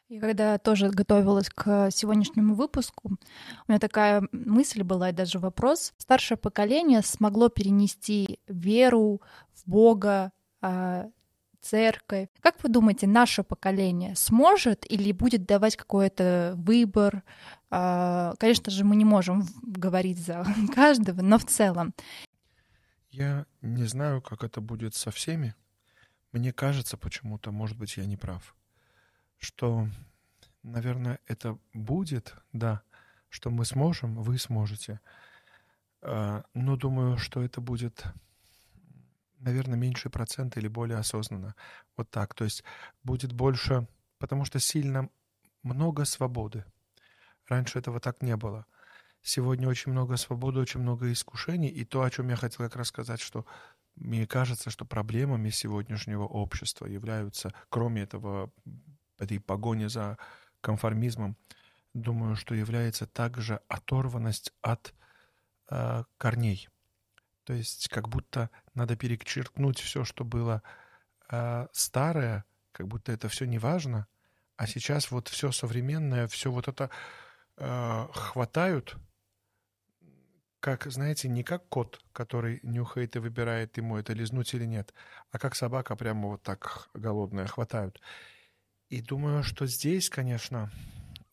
И 0.09 0.19
когда 0.19 0.57
тоже 0.59 0.89
готовилась 0.89 1.49
к 1.49 1.89
сегодняшнему 1.91 2.55
выпуску, 2.55 3.09
у 3.09 3.71
меня 3.71 3.79
такая 3.79 4.27
мысль 4.31 4.83
была 4.83 5.09
и 5.09 5.13
даже 5.13 5.39
вопрос. 5.39 5.93
Старшее 5.97 6.37
поколение 6.37 7.01
смогло 7.01 7.49
перенести 7.49 8.39
веру 8.47 9.21
в 9.53 9.67
Бога, 9.67 10.31
а, 10.61 11.09
церковь. 11.63 12.27
Как 12.41 12.61
вы 12.63 12.69
думаете, 12.69 13.07
наше 13.07 13.43
поколение 13.43 14.15
сможет 14.15 14.89
или 14.91 15.11
будет 15.11 15.45
давать 15.45 15.75
какой-то 15.75 16.53
выбор? 16.57 17.23
А, 17.69 18.35
конечно 18.39 18.71
же, 18.71 18.83
мы 18.83 18.95
не 18.95 19.05
можем 19.05 19.47
говорить 19.61 20.19
за 20.19 20.45
каждого, 20.75 21.21
но 21.21 21.37
в 21.37 21.45
целом. 21.45 21.93
Я 23.11 23.45
не 23.61 23.85
знаю, 23.85 24.21
как 24.21 24.43
это 24.43 24.61
будет 24.61 24.95
со 24.95 25.11
всеми. 25.11 25.55
Мне 26.31 26.51
кажется 26.51 26.97
почему-то, 26.97 27.51
может 27.51 27.77
быть, 27.77 27.97
я 27.97 28.05
не 28.05 28.17
прав 28.17 28.55
что, 29.43 29.87
наверное, 30.63 31.19
это 31.27 31.57
будет, 31.73 32.35
да, 32.53 32.81
что 33.29 33.49
мы 33.49 33.65
сможем, 33.65 34.15
вы 34.15 34.37
сможете. 34.37 34.99
А, 36.01 36.43
но 36.53 36.75
думаю, 36.75 37.17
что 37.17 37.43
это 37.43 37.61
будет, 37.61 38.03
наверное, 39.43 39.77
меньше 39.77 40.09
процента 40.09 40.59
или 40.59 40.67
более 40.67 40.97
осознанно. 40.97 41.55
Вот 41.97 42.09
так. 42.09 42.33
То 42.33 42.43
есть 42.43 42.63
будет 43.03 43.33
больше, 43.33 43.87
потому 44.17 44.45
что 44.45 44.59
сильно 44.59 45.09
много 45.63 46.05
свободы. 46.05 46.65
Раньше 47.47 47.79
этого 47.79 47.99
так 47.99 48.21
не 48.21 48.35
было. 48.35 48.65
Сегодня 49.21 49.69
очень 49.69 49.91
много 49.91 50.17
свободы, 50.17 50.59
очень 50.59 50.81
много 50.81 51.11
искушений. 51.11 51.69
И 51.69 51.85
то, 51.85 52.01
о 52.01 52.09
чем 52.09 52.29
я 52.29 52.35
хотел 52.35 52.65
как 52.65 52.75
раз 52.75 52.87
сказать, 52.87 53.21
что 53.21 53.45
мне 53.95 54.25
кажется, 54.27 54.69
что 54.69 54.85
проблемами 54.85 55.49
сегодняшнего 55.49 56.23
общества 56.23 56.85
являются, 56.85 57.53
кроме 57.69 58.01
этого 58.03 58.51
этой 59.19 59.39
погони 59.39 59.85
за 59.85 60.17
конформизмом, 60.61 61.37
думаю, 61.93 62.35
что 62.35 62.55
является 62.55 63.05
также 63.05 63.61
оторванность 63.67 64.51
от 64.61 64.93
э, 65.69 66.03
корней. 66.17 66.67
То 67.45 67.53
есть 67.53 67.89
как 67.89 68.07
будто 68.09 68.49
надо 68.73 68.95
перечеркнуть 68.95 69.79
все, 69.79 70.03
что 70.03 70.23
было 70.23 70.63
э, 71.29 71.67
старое, 71.71 72.45
как 72.71 72.87
будто 72.87 73.11
это 73.11 73.27
все 73.27 73.45
не 73.45 73.59
важно, 73.59 74.07
а 74.55 74.67
сейчас 74.67 75.11
вот 75.11 75.27
все 75.27 75.51
современное, 75.51 76.27
все 76.27 76.51
вот 76.51 76.67
это 76.67 76.89
э, 77.57 78.07
хватают, 78.13 78.97
как, 80.59 80.89
знаете, 80.89 81.27
не 81.27 81.43
как 81.43 81.67
кот, 81.67 82.01
который 82.13 82.61
нюхает 82.63 83.17
и 83.17 83.19
выбирает, 83.19 83.75
ему 83.75 83.97
это 83.97 84.13
лизнуть 84.13 84.53
или 84.53 84.63
нет, 84.65 84.93
а 85.29 85.37
как 85.37 85.55
собака 85.55 85.97
прямо 85.97 86.29
вот 86.29 86.43
так 86.43 86.89
голодная 86.93 87.47
хватают. 87.47 87.99
И 88.87 89.01
думаю, 89.01 89.43
что 89.43 89.65
здесь, 89.65 90.09
конечно, 90.09 90.71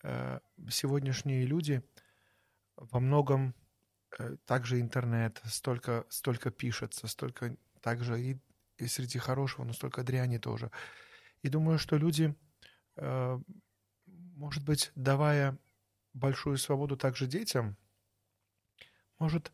э, 0.03 0.41
сегодняшние 0.69 1.45
люди 1.47 1.85
во 2.77 2.99
многом 2.99 3.55
также 4.45 4.81
интернет, 4.81 5.41
столько, 5.45 6.05
столько 6.09 6.51
пишется, 6.51 7.07
столько 7.09 7.57
также 7.81 8.21
и, 8.21 8.39
и 8.79 8.87
среди 8.87 9.19
хорошего, 9.19 9.65
но 9.65 9.73
столько 9.73 10.03
дряни 10.03 10.39
тоже. 10.39 10.71
И 11.43 11.49
думаю, 11.49 11.79
что 11.79 11.97
люди, 11.97 12.35
э, 12.97 13.39
может 14.07 14.65
быть, 14.65 14.91
давая 14.95 15.59
большую 16.13 16.59
свободу 16.59 16.97
также 16.97 17.27
детям, 17.27 17.77
может, 19.19 19.53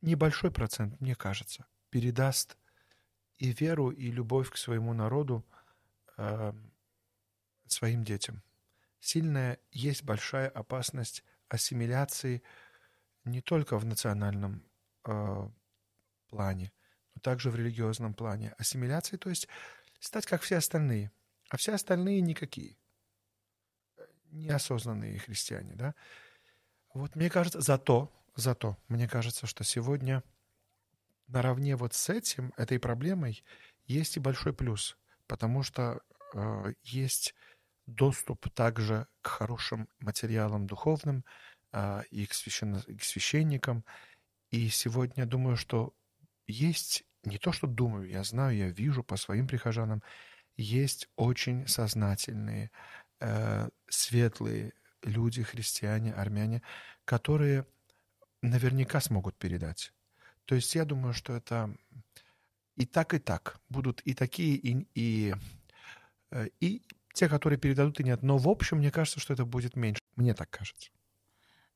небольшой 0.00 0.50
процент, 0.50 1.00
мне 1.00 1.14
кажется, 1.14 1.66
передаст 1.90 2.56
и 3.36 3.52
веру, 3.52 3.90
и 3.90 4.10
любовь 4.10 4.50
к 4.50 4.56
своему 4.56 4.94
народу, 4.94 5.44
своим 7.66 8.04
детям. 8.04 8.42
Сильная 9.00 9.58
есть 9.70 10.04
большая 10.04 10.48
опасность 10.48 11.24
ассимиляции 11.48 12.42
не 13.24 13.40
только 13.40 13.78
в 13.78 13.84
национальном 13.84 14.62
э, 15.06 15.48
плане, 16.28 16.72
но 17.14 17.20
также 17.20 17.50
в 17.50 17.56
религиозном 17.56 18.14
плане. 18.14 18.54
Ассимиляции, 18.58 19.16
то 19.16 19.30
есть 19.30 19.48
стать 20.00 20.26
как 20.26 20.42
все 20.42 20.56
остальные, 20.56 21.10
а 21.48 21.56
все 21.56 21.74
остальные 21.74 22.20
никакие, 22.20 22.76
неосознанные 24.30 25.18
христиане, 25.18 25.74
да. 25.74 25.94
Вот 26.92 27.16
мне 27.16 27.30
кажется, 27.30 27.60
зато, 27.60 28.12
зато, 28.36 28.76
мне 28.88 29.08
кажется, 29.08 29.46
что 29.46 29.64
сегодня 29.64 30.22
наравне 31.26 31.76
вот 31.76 31.94
с 31.94 32.08
этим, 32.08 32.52
этой 32.56 32.78
проблемой, 32.78 33.44
есть 33.86 34.16
и 34.16 34.20
большой 34.20 34.52
плюс, 34.52 34.96
потому 35.26 35.62
что 35.62 36.00
э, 36.34 36.72
есть 36.82 37.34
доступ 37.86 38.48
также 38.54 39.06
к 39.22 39.28
хорошим 39.28 39.88
материалам 39.98 40.66
духовным 40.66 41.24
и 42.10 42.26
к, 42.26 42.34
священно, 42.34 42.82
к 42.82 43.02
священникам. 43.02 43.84
И 44.50 44.68
сегодня 44.68 45.26
думаю, 45.26 45.56
что 45.56 45.94
есть, 46.46 47.04
не 47.24 47.38
то 47.38 47.52
что 47.52 47.66
думаю, 47.66 48.08
я 48.08 48.22
знаю, 48.22 48.56
я 48.56 48.68
вижу 48.68 49.02
по 49.02 49.16
своим 49.16 49.46
прихожанам, 49.48 50.02
есть 50.56 51.08
очень 51.16 51.66
сознательные, 51.66 52.70
э, 53.20 53.68
светлые 53.88 54.72
люди, 55.02 55.42
христиане, 55.42 56.12
армяне, 56.12 56.62
которые 57.04 57.66
наверняка 58.42 59.00
смогут 59.00 59.36
передать. 59.36 59.92
То 60.44 60.54
есть 60.54 60.74
я 60.74 60.84
думаю, 60.84 61.14
что 61.14 61.34
это 61.34 61.74
и 62.76 62.86
так, 62.86 63.14
и 63.14 63.18
так. 63.18 63.60
Будут 63.68 64.00
и 64.02 64.14
такие, 64.14 64.56
и, 64.56 64.86
и, 64.94 65.34
э, 66.30 66.48
и 66.60 66.82
те, 67.14 67.28
которые 67.28 67.58
передадут, 67.58 68.00
и 68.00 68.04
нет. 68.04 68.22
Но 68.22 68.38
в 68.38 68.48
общем, 68.48 68.78
мне 68.78 68.90
кажется, 68.90 69.20
что 69.20 69.32
это 69.32 69.44
будет 69.44 69.76
меньше. 69.76 70.00
Мне 70.16 70.34
так 70.34 70.50
кажется. 70.50 70.90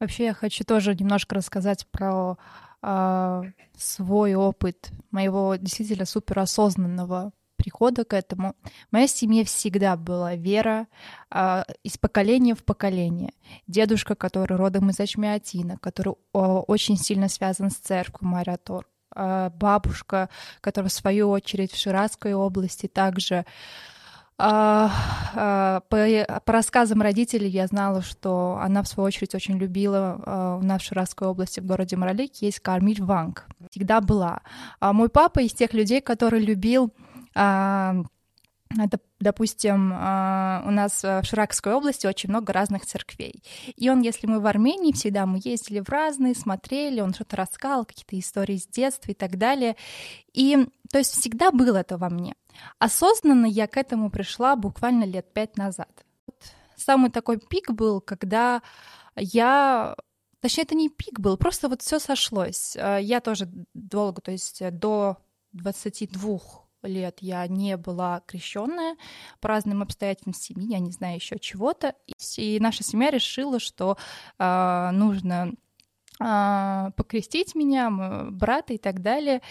Вообще, 0.00 0.26
я 0.26 0.34
хочу 0.34 0.64
тоже 0.64 0.94
немножко 0.94 1.34
рассказать 1.34 1.86
про 1.88 2.38
э, 2.82 3.42
свой 3.76 4.34
опыт 4.34 4.90
моего 5.10 5.56
действительно 5.56 6.04
суперосознанного 6.04 7.32
прихода 7.56 8.04
к 8.04 8.14
этому. 8.14 8.54
В 8.88 8.92
моей 8.92 9.08
семье 9.08 9.44
всегда 9.44 9.96
была 9.96 10.36
вера 10.36 10.86
э, 11.30 11.64
из 11.82 11.98
поколения 11.98 12.54
в 12.54 12.64
поколение. 12.64 13.32
Дедушка, 13.66 14.14
который 14.14 14.56
родом 14.56 14.90
из 14.90 15.00
Ачмиатина, 15.00 15.78
который 15.78 16.14
э, 16.14 16.38
очень 16.38 16.96
сильно 16.96 17.28
связан 17.28 17.70
с 17.70 17.76
церковью 17.76 18.30
Мариатор. 18.30 18.86
Э, 19.16 19.50
бабушка, 19.50 20.28
которая 20.60 20.90
в 20.90 20.92
свою 20.92 21.30
очередь 21.30 21.72
в 21.72 21.78
Ширатской 21.78 22.34
области 22.34 22.86
также 22.86 23.44
по, 24.38 25.82
по 25.88 26.52
рассказам 26.52 27.02
родителей 27.02 27.48
я 27.48 27.66
знала, 27.66 28.02
что 28.02 28.58
она, 28.62 28.82
в 28.82 28.88
свою 28.88 29.08
очередь, 29.08 29.34
очень 29.34 29.58
любила 29.58 30.58
у 30.62 30.64
нас 30.64 30.80
в 30.82 30.84
Ширазской 30.84 31.28
области, 31.28 31.60
в 31.60 31.66
городе 31.66 31.96
Маралик, 31.96 32.36
есть 32.36 32.60
Кармиль 32.60 33.02
Ванг. 33.02 33.46
Всегда 33.70 34.00
была. 34.00 34.40
А 34.80 34.92
мой 34.92 35.08
папа 35.08 35.40
из 35.40 35.52
тех 35.52 35.74
людей, 35.74 36.00
который 36.00 36.40
любил 36.40 36.94
это, 38.76 39.00
допустим, 39.18 39.92
у 39.92 40.70
нас 40.70 41.02
в 41.02 41.22
Ширакской 41.24 41.72
области 41.72 42.06
очень 42.06 42.28
много 42.28 42.52
разных 42.52 42.84
церквей. 42.84 43.42
И 43.76 43.88
он, 43.88 44.02
если 44.02 44.26
мы 44.26 44.40
в 44.40 44.46
Армении, 44.46 44.92
всегда 44.92 45.24
мы 45.24 45.40
ездили 45.42 45.80
в 45.80 45.88
разные, 45.88 46.34
смотрели, 46.34 47.00
он 47.00 47.14
что-то 47.14 47.36
рассказал, 47.36 47.86
какие-то 47.86 48.18
истории 48.18 48.56
с 48.56 48.66
детства 48.66 49.10
и 49.10 49.14
так 49.14 49.38
далее. 49.38 49.76
И, 50.34 50.68
то 50.92 50.98
есть, 50.98 51.14
всегда 51.14 51.50
было 51.50 51.78
это 51.78 51.96
во 51.96 52.10
мне. 52.10 52.34
Осознанно 52.78 53.46
я 53.46 53.66
к 53.66 53.76
этому 53.76 54.10
пришла 54.10 54.54
буквально 54.54 55.04
лет 55.04 55.32
пять 55.32 55.56
назад. 55.56 56.04
Самый 56.76 57.10
такой 57.10 57.38
пик 57.38 57.70
был, 57.70 58.00
когда 58.00 58.62
я 59.16 59.96
Точнее, 60.40 60.62
это 60.62 60.76
не 60.76 60.88
пик 60.88 61.18
был, 61.18 61.36
просто 61.36 61.68
вот 61.68 61.82
все 61.82 61.98
сошлось. 61.98 62.76
Я 62.76 63.20
тоже 63.20 63.48
долго, 63.74 64.20
то 64.20 64.30
есть 64.30 64.62
до 64.78 65.16
22 65.52 66.38
лет 66.88 67.18
я 67.20 67.46
не 67.46 67.76
была 67.76 68.22
крещенная 68.26 68.96
по 69.40 69.48
разным 69.48 69.82
обстоятельствам 69.82 70.34
семьи, 70.34 70.72
я 70.72 70.78
не 70.78 70.90
знаю 70.90 71.16
еще 71.16 71.38
чего-то. 71.38 71.94
И 72.36 72.58
наша 72.60 72.82
семья 72.82 73.10
решила, 73.10 73.60
что 73.60 73.96
э, 74.38 74.90
нужно 74.92 75.52
э, 76.20 76.90
покрестить 76.96 77.54
меня, 77.54 77.90
брата 78.30 78.74
и 78.74 78.78
так 78.78 79.02
далее. 79.02 79.42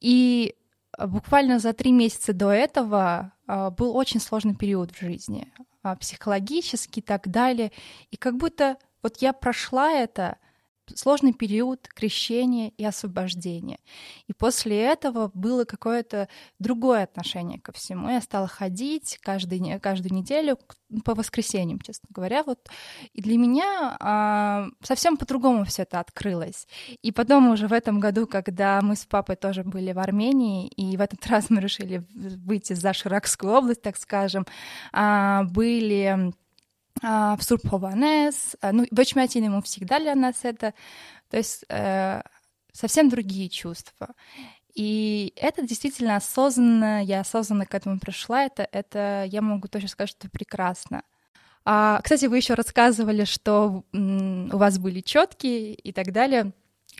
И 0.00 0.54
буквально 0.98 1.58
за 1.58 1.72
три 1.72 1.92
месяца 1.92 2.32
до 2.32 2.50
этого 2.50 3.32
э, 3.46 3.70
был 3.70 3.96
очень 3.96 4.20
сложный 4.20 4.54
период 4.54 4.92
в 4.92 5.00
жизни, 5.00 5.52
э, 5.84 5.96
психологически 5.96 7.00
и 7.00 7.02
так 7.02 7.28
далее. 7.28 7.72
И 8.10 8.16
как 8.16 8.36
будто 8.36 8.76
вот 9.02 9.18
я 9.18 9.32
прошла 9.32 9.92
это, 9.92 10.38
сложный 10.94 11.32
период 11.32 11.88
крещения 11.88 12.72
и 12.76 12.84
освобождения. 12.84 13.78
И 14.26 14.32
после 14.32 14.80
этого 14.80 15.30
было 15.34 15.64
какое-то 15.64 16.28
другое 16.58 17.04
отношение 17.04 17.60
ко 17.60 17.72
всему. 17.72 18.08
Я 18.08 18.20
стала 18.20 18.46
ходить 18.46 19.18
каждый, 19.22 19.78
каждую 19.80 20.14
неделю 20.14 20.58
по 21.04 21.14
воскресеньям, 21.14 21.80
честно 21.80 22.08
говоря. 22.10 22.42
Вот. 22.44 22.68
И 23.12 23.22
для 23.22 23.36
меня 23.36 23.96
а, 24.00 24.68
совсем 24.82 25.16
по-другому 25.16 25.64
все 25.64 25.82
это 25.82 26.00
открылось. 26.00 26.66
И 27.02 27.12
потом 27.12 27.50
уже 27.50 27.68
в 27.68 27.72
этом 27.72 28.00
году, 28.00 28.26
когда 28.26 28.80
мы 28.82 28.96
с 28.96 29.04
папой 29.04 29.36
тоже 29.36 29.64
были 29.64 29.92
в 29.92 29.98
Армении, 29.98 30.68
и 30.68 30.96
в 30.96 31.00
этот 31.00 31.26
раз 31.26 31.50
мы 31.50 31.60
решили 31.60 32.04
выйти 32.14 32.74
за 32.74 32.92
Ширакскую 32.92 33.52
область, 33.52 33.82
так 33.82 33.96
скажем, 33.96 34.46
а, 34.92 35.44
были 35.44 36.32
в 37.02 37.38
Сурбхованес, 37.40 38.56
а, 38.60 38.72
ну, 38.72 38.86
в 38.90 38.98
Эчмятине 38.98 39.46
ему 39.46 39.62
всегда 39.62 39.98
для 39.98 40.14
нас 40.14 40.36
это, 40.42 40.72
то 41.30 41.36
есть 41.36 41.64
э, 41.68 42.22
совсем 42.72 43.08
другие 43.08 43.48
чувства. 43.48 44.14
И 44.74 45.32
это 45.36 45.66
действительно 45.66 46.16
осознанно, 46.16 47.02
я 47.02 47.20
осознанно 47.20 47.66
к 47.66 47.74
этому 47.74 47.98
пришла, 47.98 48.44
это, 48.44 48.68
это 48.70 49.24
я 49.26 49.40
могу 49.40 49.68
точно 49.68 49.88
сказать, 49.88 50.10
что 50.10 50.28
прекрасно. 50.30 51.02
А, 51.64 52.00
кстати, 52.02 52.26
вы 52.26 52.36
еще 52.36 52.54
рассказывали, 52.54 53.24
что 53.24 53.84
у 53.92 54.56
вас 54.56 54.78
были 54.78 55.00
четкие 55.00 55.74
и 55.74 55.92
так 55.92 56.12
далее. 56.12 56.52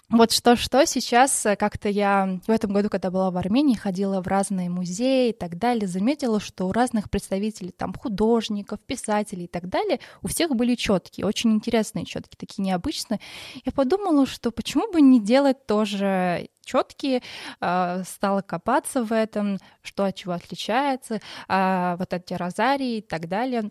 Вот 0.09 0.31
что-что 0.31 0.87
сейчас 0.87 1.47
э, 1.47 1.57
как-то 1.57 1.89
я 1.89 2.39
в 2.47 2.51
этом 2.51 2.73
году, 2.73 2.89
когда 2.89 3.11
была 3.11 3.33
в 3.33 3.37
Армении, 3.37 3.75
ходила 3.75 4.23
в 4.23 4.29
разные 4.29 4.71
музеи 4.71 5.31
и 5.31 5.33
так 5.33 5.59
далее, 5.59 5.89
заметила, 5.89 6.39
что 6.39 6.67
у 6.67 6.73
разных 6.73 7.11
представителей, 7.11 7.73
там, 7.73 7.93
художников, 7.93 8.79
писателей 8.87 9.47
и 9.47 9.49
так 9.49 9.69
далее, 9.69 9.99
у 10.23 10.29
всех 10.29 10.55
были 10.55 10.77
четкие, 10.77 11.27
очень 11.27 11.53
интересные 11.53 12.05
четкие, 12.05 12.37
такие 12.39 12.63
необычные. 12.63 13.21
Я 13.65 13.73
подумала, 13.73 14.27
что 14.27 14.53
почему 14.53 14.93
бы 14.93 15.01
не 15.01 15.21
делать 15.21 15.67
тоже 15.67 16.51
четкие, 16.67 17.23
а, 17.61 18.03
стала 18.05 18.43
копаться 18.43 19.03
в 19.03 19.13
этом, 19.13 19.59
что 19.83 20.05
от 20.05 20.17
чего 20.17 20.35
отличается, 20.35 21.21
а, 21.49 21.97
вот 21.97 22.13
эти 22.13 22.35
розарии 22.35 22.99
и 22.99 23.01
так 23.01 23.29
далее. 23.29 23.71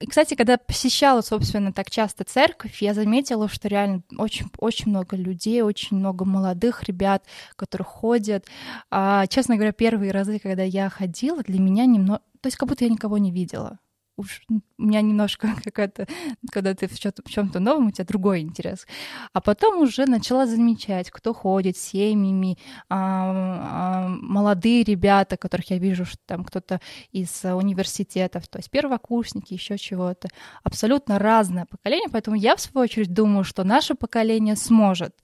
И, 0.00 0.06
кстати, 0.06 0.34
когда 0.34 0.56
посещала, 0.56 1.20
собственно, 1.20 1.72
так 1.72 1.90
часто 1.90 2.24
церковь, 2.24 2.80
я 2.80 2.94
заметила, 2.94 3.48
что 3.48 3.68
реально 3.68 4.02
очень, 4.16 4.46
очень 4.58 4.90
много 4.90 5.16
людей, 5.16 5.60
очень 5.62 5.98
много 5.98 6.24
молодых 6.24 6.84
ребят, 6.84 7.24
которые 7.56 7.84
ходят. 7.84 8.46
А, 8.90 9.26
честно 9.26 9.56
говоря, 9.56 9.72
первые 9.72 10.12
разы, 10.12 10.38
когда 10.38 10.62
я 10.62 10.88
ходила, 10.88 11.42
для 11.42 11.60
меня 11.60 11.84
немного... 11.84 12.20
То 12.40 12.46
есть 12.46 12.56
как 12.56 12.68
будто 12.68 12.84
я 12.84 12.90
никого 12.90 13.18
не 13.18 13.32
видела 13.32 13.78
уж 14.16 14.42
у 14.48 14.82
меня 14.82 15.00
немножко 15.00 15.48
какая-то, 15.64 16.06
когда 16.50 16.74
ты 16.74 16.88
в 16.88 16.98
чем-то 16.98 17.60
новом, 17.60 17.88
у 17.88 17.90
тебя 17.90 18.04
другой 18.04 18.40
интерес. 18.40 18.86
А 19.32 19.40
потом 19.40 19.80
уже 19.80 20.06
начала 20.06 20.46
замечать, 20.46 21.10
кто 21.10 21.34
ходит 21.34 21.76
семьями, 21.76 22.58
а, 22.88 24.06
а, 24.06 24.08
молодые 24.08 24.84
ребята, 24.84 25.36
которых 25.36 25.70
я 25.70 25.78
вижу, 25.78 26.04
что 26.04 26.18
там 26.26 26.44
кто-то 26.44 26.80
из 27.12 27.44
университетов, 27.44 28.48
то 28.48 28.58
есть 28.58 28.70
первокурсники, 28.70 29.54
еще 29.54 29.78
чего-то. 29.78 30.28
Абсолютно 30.62 31.18
разное 31.18 31.66
поколение, 31.66 32.08
поэтому 32.10 32.36
я, 32.36 32.56
в 32.56 32.60
свою 32.60 32.84
очередь, 32.84 33.12
думаю, 33.12 33.44
что 33.44 33.64
наше 33.64 33.94
поколение 33.94 34.56
сможет, 34.56 35.14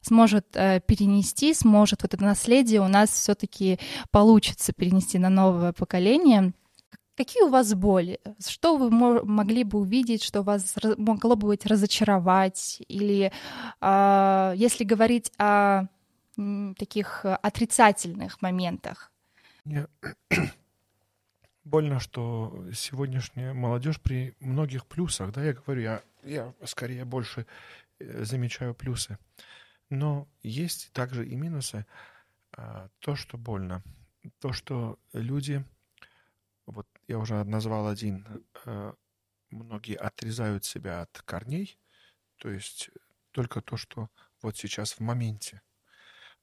сможет 0.00 0.46
э, 0.54 0.80
перенести, 0.80 1.54
сможет 1.54 2.02
вот 2.02 2.14
это 2.14 2.24
наследие 2.24 2.80
у 2.80 2.88
нас 2.88 3.10
все-таки 3.10 3.78
получится 4.10 4.72
перенести 4.72 5.18
на 5.18 5.30
новое 5.30 5.72
поколение 5.72 6.52
Какие 7.16 7.44
у 7.44 7.48
вас 7.48 7.74
боли? 7.74 8.18
Что 8.44 8.76
вы 8.76 8.90
могли 8.90 9.62
бы 9.62 9.78
увидеть, 9.78 10.22
что 10.22 10.42
вас 10.42 10.74
могло 10.98 11.36
бы 11.36 11.48
быть 11.48 11.64
разочаровать? 11.64 12.82
Или 12.88 13.32
э, 13.80 14.52
если 14.56 14.84
говорить 14.84 15.32
о 15.38 15.84
таких 16.76 17.24
отрицательных 17.24 18.42
моментах? 18.42 19.12
Мне 19.64 19.86
больно, 21.64 22.00
что 22.00 22.66
сегодняшняя 22.72 23.52
молодежь 23.52 24.00
при 24.00 24.34
многих 24.40 24.84
плюсах, 24.86 25.32
да, 25.32 25.44
я 25.44 25.52
говорю, 25.52 25.82
я, 25.82 26.02
я 26.24 26.52
скорее 26.64 27.04
больше 27.04 27.46
э, 28.00 28.24
замечаю 28.24 28.74
плюсы. 28.74 29.18
Но 29.88 30.26
есть 30.42 30.90
также 30.92 31.24
и 31.24 31.36
минусы. 31.36 31.86
А, 32.56 32.88
то, 32.98 33.14
что 33.14 33.38
больно, 33.38 33.82
то, 34.40 34.52
что 34.52 34.98
люди 35.12 35.64
я 37.08 37.18
уже 37.18 37.42
назвал 37.44 37.88
один, 37.88 38.44
э, 38.66 38.92
многие 39.50 39.96
отрезают 39.96 40.64
себя 40.64 41.02
от 41.02 41.22
корней, 41.22 41.78
то 42.36 42.50
есть 42.50 42.90
только 43.30 43.60
то, 43.60 43.76
что 43.76 44.10
вот 44.42 44.56
сейчас 44.56 44.92
в 44.92 45.00
моменте. 45.00 45.62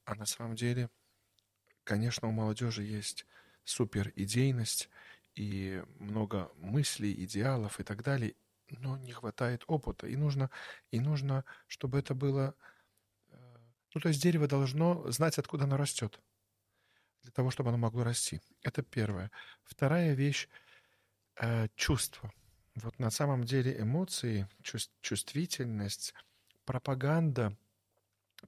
А 0.06 0.16
на 0.16 0.26
самом 0.26 0.56
деле, 0.56 0.90
конечно, 1.84 2.28
у 2.28 2.32
молодежи 2.32 2.84
есть 2.84 3.26
супер 3.64 4.12
идейность 4.16 4.90
и 5.36 5.84
много 6.00 6.52
мыслей, 6.56 7.14
идеалов 7.26 7.80
и 7.80 7.84
так 7.84 8.04
далее, 8.04 8.36
но 8.70 8.98
не 8.98 9.12
хватает 9.12 9.64
опыта. 9.68 10.08
И 10.08 10.16
нужно, 10.16 10.50
и 10.92 11.00
нужно, 11.00 11.46
чтобы 11.68 12.00
это 12.00 12.14
было... 12.16 12.56
Э, 13.30 13.58
ну, 13.94 14.02
то 14.02 14.10
есть 14.10 14.22
дерево 14.22 14.48
должно 14.48 15.10
знать, 15.12 15.38
откуда 15.38 15.66
оно 15.66 15.78
растет, 15.78 16.22
для 17.24 17.32
того, 17.32 17.52
чтобы 17.52 17.70
оно 17.70 17.78
могло 17.78 18.04
расти. 18.04 18.42
Это 18.64 18.82
первое. 18.82 19.32
Вторая 19.64 20.14
вещь 20.14 20.48
э,— 21.36 21.68
чувство. 21.76 22.32
Вот 22.76 23.00
на 23.00 23.10
самом 23.12 23.44
деле 23.44 23.80
эмоции, 23.80 24.48
чувствительность, 25.02 26.14
пропаганда, 26.66 27.58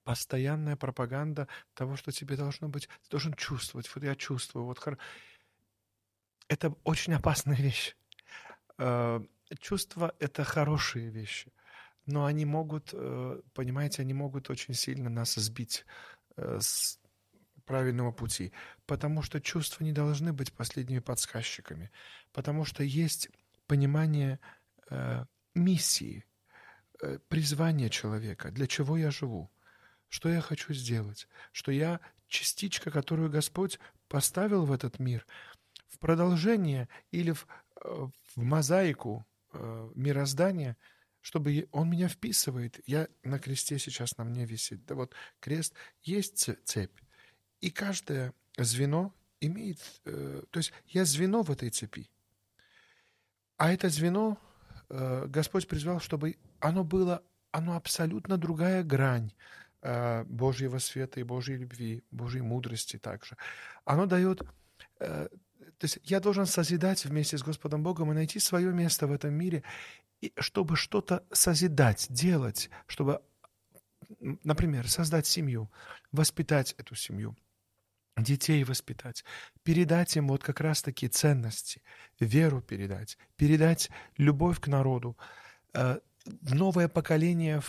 постоянная 0.04 0.76
пропаганда 0.76 1.48
того, 1.74 1.96
что 1.96 2.12
тебе 2.12 2.36
должно 2.36 2.70
быть, 2.70 2.88
ты 2.88 3.10
должен 3.10 3.34
чувствовать. 3.34 3.94
Вот 3.94 4.04
я 4.04 4.16
чувствую. 4.16 4.66
Вот 4.66 4.80
Это 6.48 6.76
очень 6.84 7.14
опасная 7.14 7.58
вещь. 7.58 7.96
Э, 8.78 9.22
чувства— 9.60 10.16
это 10.20 10.44
хорошие 10.44 11.10
вещи, 11.10 11.52
но 12.06 12.26
они 12.26 12.46
могут, 12.46 12.90
э, 12.94 13.42
понимаете, 13.54 14.02
они 14.02 14.14
могут 14.14 14.50
очень 14.50 14.74
сильно 14.74 15.10
нас 15.10 15.36
сбить 15.36 15.86
э, 16.38 16.60
с 16.60 17.00
правильного 17.66 18.12
пути, 18.12 18.52
потому 18.86 19.22
что 19.22 19.40
чувства 19.42 19.84
не 19.84 19.92
должны 19.92 20.34
быть 20.34 20.54
последними 20.54 21.00
подсказчиками, 21.00 21.92
потому 22.32 22.66
что 22.66 22.84
есть 22.84 23.30
понимание 23.68 24.40
э, 24.90 25.26
миссии, 25.56 26.26
э, 27.02 27.20
призвания 27.28 27.90
человека, 27.90 28.52
для 28.52 28.68
чего 28.68 28.98
я 28.98 29.12
живу, 29.12 29.52
что 30.10 30.30
я 30.30 30.42
хочу 30.42 30.74
сделать, 30.74 31.28
что 31.52 31.72
я 31.72 32.00
частичка, 32.28 32.92
которую 32.92 33.30
Господь 33.30 33.80
поставил 34.08 34.66
в 34.66 34.72
этот 34.72 35.00
мир, 35.00 35.26
в 35.88 36.00
продолжение 36.00 36.90
или 37.12 37.32
в, 37.32 37.48
э, 37.84 38.08
в 38.36 38.42
мозаику 38.42 39.26
э, 39.54 39.92
мироздания, 39.96 40.78
чтобы 41.22 41.68
он 41.72 41.90
меня 41.90 42.10
вписывает. 42.10 42.82
Я 42.86 43.08
на 43.24 43.40
кресте 43.40 43.80
сейчас 43.80 44.18
на 44.18 44.26
мне 44.26 44.46
висит. 44.46 44.86
Да 44.86 44.96
вот 44.96 45.16
крест 45.40 45.74
есть 46.02 46.50
цепь, 46.66 47.00
и 47.64 47.70
каждое 47.70 48.34
звено 48.58 49.14
имеет... 49.40 49.80
Э, 50.04 50.44
то 50.52 50.60
есть 50.60 50.74
я 50.88 51.06
звено 51.06 51.44
в 51.44 51.50
этой 51.50 51.70
цепи. 51.70 52.10
А 53.56 53.72
это 53.72 53.88
звено 53.88 54.38
э, 54.90 55.28
Господь 55.28 55.70
призвал, 55.70 56.02
чтобы 56.02 56.36
оно 56.60 56.84
было, 56.84 57.24
оно 57.52 57.78
абсолютно 57.78 58.38
другая 58.38 58.84
грань 58.84 59.32
э, 59.82 60.26
Божьего 60.26 60.78
света 60.80 61.22
и 61.22 61.24
Божьей 61.24 61.56
любви, 61.56 62.04
Божьей 62.12 62.42
мудрости 62.42 62.98
также. 63.00 63.38
Оно 63.86 64.06
дает... 64.06 64.44
То 65.00 65.30
есть 65.86 66.00
я 66.04 66.20
должен 66.20 66.46
созидать 66.46 67.06
вместе 67.06 67.38
с 67.38 67.44
Господом 67.44 67.82
Богом 67.82 68.12
и 68.12 68.16
найти 68.16 68.40
свое 68.40 68.74
место 68.74 69.08
в 69.08 69.12
этом 69.14 69.34
мире, 69.34 69.64
и 70.22 70.34
чтобы 70.38 70.76
что-то 70.76 71.26
созидать, 71.32 72.08
делать, 72.10 72.70
чтобы, 72.88 73.22
например, 74.20 74.90
создать 74.90 75.28
семью, 75.28 75.72
воспитать 76.12 76.74
эту 76.78 76.96
семью, 76.96 77.36
детей 78.18 78.64
воспитать, 78.64 79.24
передать 79.64 80.16
им 80.16 80.28
вот 80.28 80.44
как 80.44 80.62
раз-таки 80.62 81.08
ценности, 81.08 81.82
веру 82.20 82.62
передать, 82.62 83.18
передать 83.36 83.90
любовь 84.18 84.60
к 84.60 84.68
народу, 84.68 85.18
э, 85.74 86.00
новое 86.42 86.88
поколение, 86.88 87.62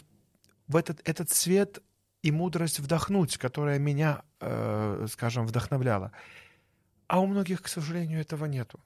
в 0.67 0.77
этот, 0.77 1.07
этот 1.09 1.31
свет 1.31 1.83
и 2.23 2.31
мудрость 2.31 2.81
вдохнуть, 2.81 3.37
которая 3.37 3.79
меня, 3.79 4.23
э, 4.41 5.07
скажем, 5.11 5.47
вдохновляла. 5.47 6.13
А 7.07 7.21
у 7.21 7.27
многих, 7.27 7.63
к 7.63 7.69
сожалению, 7.69 8.21
этого 8.21 8.47
нету. 8.47 8.83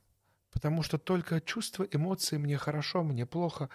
Потому 0.51 0.83
что 0.83 0.99
только 0.99 1.41
чувства, 1.41 1.87
эмоции, 1.93 2.37
мне 2.37 2.57
хорошо, 2.57 3.05
мне 3.05 3.27
плохо, 3.27 3.69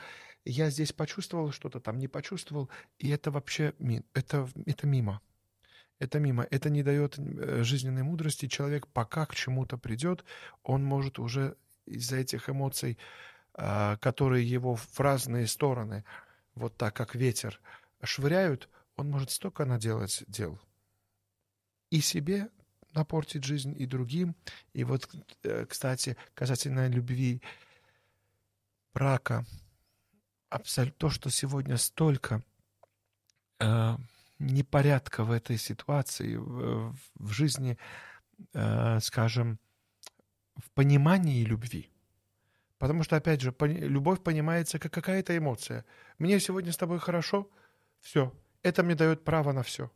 я 0.44 0.70
здесь 0.70 0.92
почувствовал 0.92 1.52
что-то, 1.52 1.80
там 1.80 1.98
не 1.98 2.08
почувствовал, 2.08 2.70
и 2.98 3.10
это 3.10 3.32
вообще 3.32 3.74
это, 4.14 4.50
это 4.66 4.88
мимо 4.88 5.22
это 6.00 6.20
мимо. 6.20 6.46
Это 6.50 6.70
не 6.70 6.84
дает 6.84 7.18
э, 7.18 7.64
жизненной 7.64 8.04
мудрости. 8.04 8.48
Человек 8.48 8.88
пока 8.88 9.26
к 9.26 9.36
чему-то 9.36 9.78
придет, 9.78 10.24
он 10.64 10.84
может 10.84 11.20
уже 11.20 11.56
из-за 11.86 12.18
этих 12.18 12.50
эмоций, 12.50 12.98
а, 13.54 13.98
которые 13.98 14.50
его 14.50 14.76
в 14.76 15.00
разные 15.00 15.48
стороны, 15.48 16.06
вот 16.56 16.76
так, 16.78 16.96
как 16.96 17.16
ветер, 17.16 17.60
швыряют, 18.04 18.70
он 18.96 19.10
может 19.10 19.32
столько 19.32 19.66
наделать 19.66 20.24
дел. 20.28 20.60
И 21.90 22.02
себе 22.02 22.50
напортить 22.94 23.44
жизнь, 23.44 23.76
и 23.78 23.86
другим. 23.86 24.36
И 24.74 24.84
вот, 24.84 25.10
э, 25.44 25.66
кстати, 25.66 26.16
касательно 26.34 26.88
любви, 26.88 27.42
брака, 28.94 29.46
абсолютно 30.50 30.98
то, 30.98 31.10
что 31.10 31.30
сегодня 31.30 31.78
столько 31.78 32.44
э, 33.60 33.98
непорядка 34.48 35.24
в 35.24 35.32
этой 35.32 35.58
ситуации, 35.58 36.36
в, 36.36 36.96
в 37.16 37.32
жизни, 37.32 37.78
э, 38.54 39.00
скажем, 39.00 39.60
в 40.56 40.70
понимании 40.72 41.44
любви. 41.44 41.90
Потому 42.78 43.04
что, 43.04 43.16
опять 43.16 43.42
же, 43.42 43.52
пони, 43.52 43.78
любовь 43.78 44.22
понимается 44.22 44.80
как 44.80 44.92
какая-то 44.94 45.38
эмоция. 45.38 45.86
Мне 46.20 46.40
сегодня 46.40 46.72
с 46.72 46.78
тобой 46.78 47.00
хорошо, 47.00 47.50
все. 48.02 48.34
Это 48.62 48.84
мне 48.84 48.96
дает 48.96 49.24
право 49.24 49.52
на 49.52 49.64
все. 49.64 49.90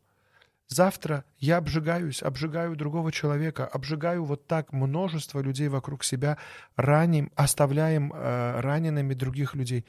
Завтра 0.67 1.23
я 1.38 1.57
обжигаюсь, 1.57 2.21
обжигаю 2.21 2.75
другого 2.75 3.12
человека, 3.12 3.65
обжигаю 3.65 4.25
вот 4.25 4.47
так 4.47 4.73
множество 4.73 5.39
людей 5.39 5.69
вокруг 5.69 6.03
себя, 6.03 6.38
раним, 6.75 7.31
оставляем 7.36 8.12
э, 8.13 8.60
ранеными 8.60 9.13
других 9.13 9.55
людей. 9.55 9.86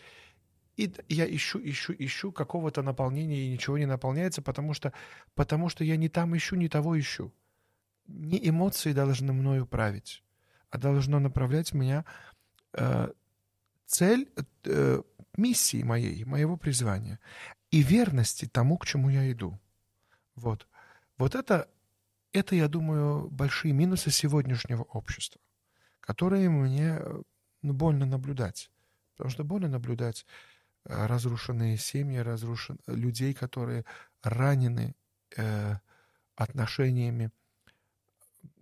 И 0.78 0.94
я 1.08 1.26
ищу, 1.26 1.60
ищу, 1.60 1.92
ищу 1.98 2.30
какого-то 2.30 2.82
наполнения, 2.82 3.46
и 3.46 3.50
ничего 3.50 3.78
не 3.78 3.86
наполняется, 3.86 4.42
потому 4.42 4.74
что, 4.74 4.92
потому 5.34 5.68
что 5.68 5.82
я 5.82 5.96
не 5.96 6.08
там 6.08 6.36
ищу, 6.36 6.54
не 6.54 6.68
того 6.68 6.96
ищу. 6.96 7.32
Не 8.06 8.48
эмоции 8.48 8.92
должны 8.92 9.32
мною 9.32 9.66
править, 9.66 10.22
а 10.70 10.78
должно 10.78 11.18
направлять 11.18 11.74
меня 11.74 12.04
э, 12.74 13.08
цель 13.86 14.30
э, 14.66 15.02
миссии 15.36 15.82
моей, 15.82 16.24
моего 16.24 16.56
призвания 16.56 17.18
и 17.72 17.82
верности 17.82 18.46
тому, 18.46 18.78
к 18.78 18.86
чему 18.86 19.10
я 19.10 19.28
иду. 19.32 19.58
Вот. 20.36 20.68
Вот 21.18 21.34
это, 21.34 21.68
это, 22.32 22.54
я 22.54 22.68
думаю, 22.68 23.28
большие 23.30 23.72
минусы 23.72 24.12
сегодняшнего 24.12 24.84
общества, 24.84 25.40
которые 26.00 26.48
мне 26.48 27.00
ну, 27.62 27.72
больно 27.72 28.06
наблюдать. 28.06 28.70
Потому 29.16 29.30
что 29.30 29.42
больно 29.42 29.66
наблюдать 29.66 30.24
разрушенные 30.84 31.76
семьи, 31.76 32.18
разрушен... 32.18 32.78
людей, 32.86 33.34
которые 33.34 33.84
ранены 34.22 34.94
э, 35.36 35.76
отношениями 36.36 37.30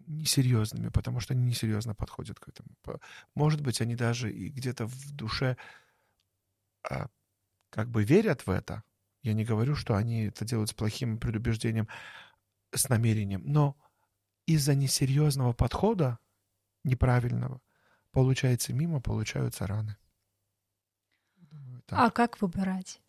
несерьезными, 0.07 0.89
потому 0.89 1.21
что 1.21 1.35
они 1.35 1.45
несерьезно 1.45 1.95
подходят 1.95 2.39
к 2.39 2.49
этому. 2.49 2.69
Может 3.35 3.61
быть, 3.61 3.81
они 3.81 3.97
даже 3.97 4.33
и 4.33 4.49
где-то 4.49 4.87
в 4.87 5.13
душе 5.13 5.57
э, 6.89 7.07
как 7.71 7.91
бы 7.91 8.05
верят 8.05 8.47
в 8.47 8.51
это. 8.51 8.83
Я 9.23 9.35
не 9.35 9.45
говорю, 9.45 9.75
что 9.75 9.97
они 9.97 10.27
это 10.27 10.45
делают 10.45 10.71
с 10.71 10.75
плохим 10.75 11.19
предубеждением, 11.19 11.89
с 12.73 12.89
намерением, 12.89 13.43
но 13.45 13.77
из-за 14.47 14.75
несерьезного 14.75 15.53
подхода, 15.53 16.19
неправильного, 16.85 17.61
получается 18.13 18.73
мимо, 18.73 19.01
получаются 19.01 19.67
раны. 19.67 19.97
Так. 21.87 21.99
А 21.99 22.11
как 22.11 22.41
выбирать? 22.41 23.01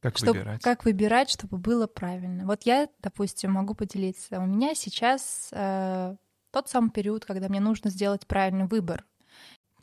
Как 0.00 0.18
Чтоб, 0.18 0.36
выбирать? 0.36 0.62
Как 0.62 0.84
выбирать, 0.84 1.30
чтобы 1.30 1.56
было 1.56 1.86
правильно? 1.86 2.46
Вот 2.46 2.64
я, 2.64 2.88
допустим, 3.00 3.52
могу 3.52 3.74
поделиться. 3.74 4.38
У 4.38 4.46
меня 4.46 4.74
сейчас 4.74 5.48
э, 5.52 6.16
тот 6.50 6.68
самый 6.68 6.90
период, 6.90 7.24
когда 7.24 7.48
мне 7.48 7.60
нужно 7.60 7.90
сделать 7.90 8.26
правильный 8.26 8.66
выбор. 8.66 9.04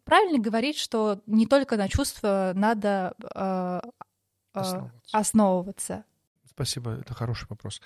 Правильно 0.03 0.39
говорить, 0.39 0.77
что 0.77 1.21
не 1.25 1.45
только 1.47 1.75
на 1.75 1.87
чувства 1.89 2.53
надо 2.55 3.15
э, 3.35 3.81
э, 3.83 4.59
основываться. 4.59 5.17
основываться. 5.17 6.05
Спасибо, 6.45 6.91
это 6.91 7.13
хороший 7.13 7.47
вопрос. 7.49 7.81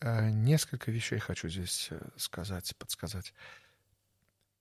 Э, 0.00 0.30
несколько 0.30 0.90
вещей 0.90 1.18
хочу 1.18 1.48
здесь 1.48 1.88
э, 1.90 2.00
сказать, 2.16 2.74
подсказать. 2.78 3.34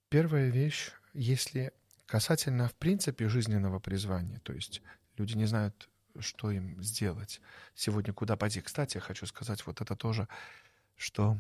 Первая 0.10 0.50
вещь, 0.50 0.92
если 1.14 1.74
Касательно, 2.12 2.68
в 2.68 2.76
принципе, 2.76 3.30
жизненного 3.30 3.80
призвания, 3.80 4.40
то 4.40 4.52
есть 4.52 4.82
люди 5.16 5.38
не 5.38 5.46
знают, 5.46 5.90
что 6.20 6.52
им 6.52 6.84
сделать, 6.84 7.40
сегодня 7.74 8.12
куда 8.14 8.36
пойти. 8.36 8.60
Кстати, 8.60 8.98
я 8.98 9.02
хочу 9.02 9.26
сказать 9.26 9.66
вот 9.66 9.80
это 9.80 9.96
тоже, 9.96 10.28
что 10.98 11.38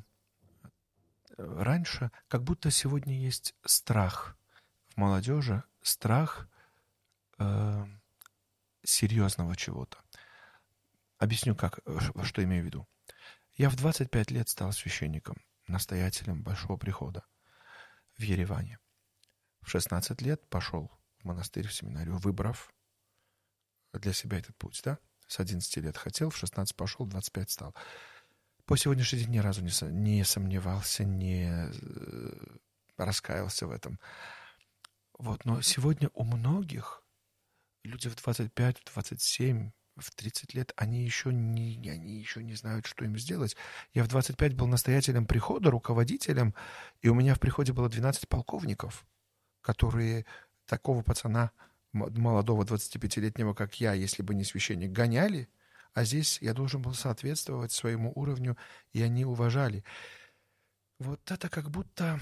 э, 1.38 1.62
раньше 1.62 2.10
как 2.29 2.43
будто 2.43 2.71
сегодня 2.71 3.19
есть 3.19 3.53
страх 3.65 4.38
в 4.88 4.95
молодежи, 4.95 5.62
страх 5.81 6.47
э, 7.38 7.86
серьезного 8.81 9.57
чего-то. 9.57 9.97
Объясню, 11.17 11.53
как, 11.53 11.81
э, 11.86 11.99
что 12.23 12.45
имею 12.45 12.63
в 12.63 12.65
виду. 12.65 12.88
Я 13.57 13.69
в 13.69 13.75
25 13.75 14.31
лет 14.31 14.47
стал 14.47 14.71
священником, 14.71 15.36
настоятелем 15.67 16.43
Большого 16.43 16.77
прихода 16.77 17.25
в 18.17 18.21
Ереване. 18.21 18.79
В 19.62 19.69
16 19.69 20.21
лет 20.21 20.47
пошел 20.50 20.91
в 21.19 21.26
монастырь, 21.26 21.67
в 21.67 21.74
семинарию, 21.74 22.17
выбрав 22.17 22.74
для 23.93 24.13
себя 24.13 24.39
этот 24.39 24.56
путь, 24.58 24.82
да? 24.84 24.97
С 25.28 25.39
11 25.39 25.78
лет 25.78 25.97
хотел, 25.97 26.30
в 26.30 26.38
16 26.38 26.76
пошел, 26.76 27.06
в 27.06 27.10
25 27.10 27.50
стал. 27.50 27.76
По 28.65 28.78
сегодняшний 28.78 29.19
день 29.19 29.32
ни 29.32 29.39
разу 29.39 29.62
не, 29.62 29.71
не 29.91 30.24
сомневался, 30.24 31.04
не 31.04 31.50
э, 31.50 32.58
раскаялся 32.97 33.67
в 33.67 33.71
этом. 33.71 34.00
Вот, 35.17 35.45
но 35.45 35.62
сегодня 35.62 36.10
у 36.13 36.24
многих 36.24 37.04
люди 37.84 38.10
в 38.10 38.15
25, 38.15 38.80
в 38.80 38.93
27, 38.93 39.71
в 39.97 40.12
30 40.12 40.54
лет, 40.54 40.74
они 40.76 41.04
еще 41.04 41.32
не, 41.34 41.89
они 41.89 42.17
еще 42.17 42.43
не 42.43 42.56
знают, 42.56 42.86
что 42.86 43.06
им 43.06 43.17
сделать. 43.17 43.56
Я 43.93 44.04
в 44.04 44.08
25 44.08 44.56
был 44.56 44.67
настоятелем 44.67 45.26
прихода, 45.26 45.69
руководителем, 45.69 46.56
и 47.02 47.10
у 47.10 47.13
меня 47.13 47.36
в 47.36 47.39
приходе 47.39 47.74
было 47.74 47.89
12 47.89 48.28
полковников, 48.28 49.06
которые 49.62 50.26
такого 50.65 51.02
пацана, 51.04 51.52
молодого 51.93 52.63
25-летнего, 52.63 53.54
как 53.54 53.80
я, 53.82 53.93
если 53.93 54.24
бы 54.24 54.34
не 54.34 54.43
священник, 54.43 54.91
гоняли, 54.91 55.50
а 55.93 56.06
здесь 56.06 56.41
я 56.41 56.54
должен 56.54 56.82
был 56.82 56.93
соответствовать 56.93 57.71
своему 57.71 58.13
уровню, 58.15 58.58
и 58.93 59.02
они 59.02 59.26
уважали. 59.26 59.84
Вот 61.00 61.19
это 61.32 61.50
как 61.50 61.69
будто 61.69 62.19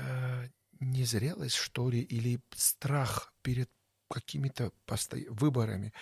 э, 0.00 0.48
незрелость, 0.80 1.56
что 1.56 1.90
ли, 1.90 2.00
или 2.00 2.40
страх 2.54 3.32
перед 3.42 3.70
какими-то 4.08 4.72
посто... 4.86 5.18
выборами. 5.28 5.92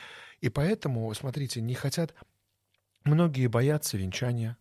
И 0.40 0.48
поэтому, 0.48 1.12
смотрите, 1.14 1.60
не 1.60 1.74
хотят... 1.74 2.14
Многие 3.04 3.46
боятся 3.46 3.96
венчания, 3.96 4.58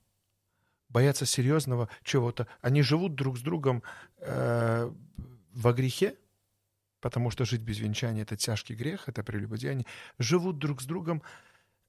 боятся 0.87 1.25
серьезного 1.25 1.89
чего-то. 2.03 2.47
Они 2.61 2.81
живут 2.81 3.15
друг 3.15 3.37
с 3.37 3.41
другом 3.41 3.83
э, 4.17 4.89
во 5.51 5.73
грехе, 5.73 6.15
потому 6.99 7.31
что 7.31 7.45
жить 7.45 7.61
без 7.61 7.79
венчания— 7.79 8.21
это 8.23 8.35
тяжкий 8.35 8.75
грех, 8.75 9.07
это 9.07 9.23
прелюбодеяние. 9.23 9.85
Живут 10.17 10.59
друг 10.59 10.81
с 10.81 10.85
другом, 10.85 11.21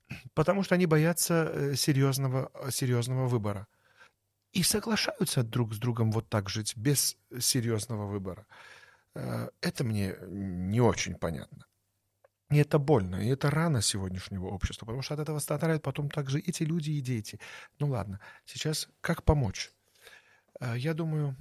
потому 0.35 0.63
что 0.63 0.75
они 0.75 0.87
боятся 0.87 1.51
э, 1.53 1.75
серьезного, 1.75 2.51
серьезного 2.71 3.27
выбора. 3.27 3.67
И 4.53 4.65
соглашаются 4.65 5.45
друг 5.45 5.75
с 5.75 5.79
другом 5.79 6.11
вот 6.11 6.29
так 6.29 6.49
жить, 6.49 6.77
без 6.77 7.17
серьезного 7.39 8.07
выбора. 8.07 8.47
Э, 9.15 9.49
это 9.61 9.85
мне 9.85 10.17
не 10.27 10.81
очень 10.81 11.15
понятно. 11.15 11.67
И 12.51 12.57
это 12.57 12.81
больно, 12.81 13.17
и 13.17 13.29
это 13.29 13.49
рана 13.49 13.81
сегодняшнего 13.81 14.47
общества, 14.49 14.85
потому 14.85 15.03
что 15.03 15.15
от 15.15 15.21
этого 15.21 15.39
страдают 15.39 15.85
потом 15.85 16.11
также 16.11 16.41
эти 16.41 16.65
люди 16.65 16.91
и 16.91 17.01
дети. 17.01 17.39
Ну 17.79 17.89
ладно, 17.91 18.19
сейчас 18.45 18.89
как 19.01 19.23
помочь? 19.23 19.71
Э, 20.61 20.75
я 20.77 20.95
думаю, 20.95 21.37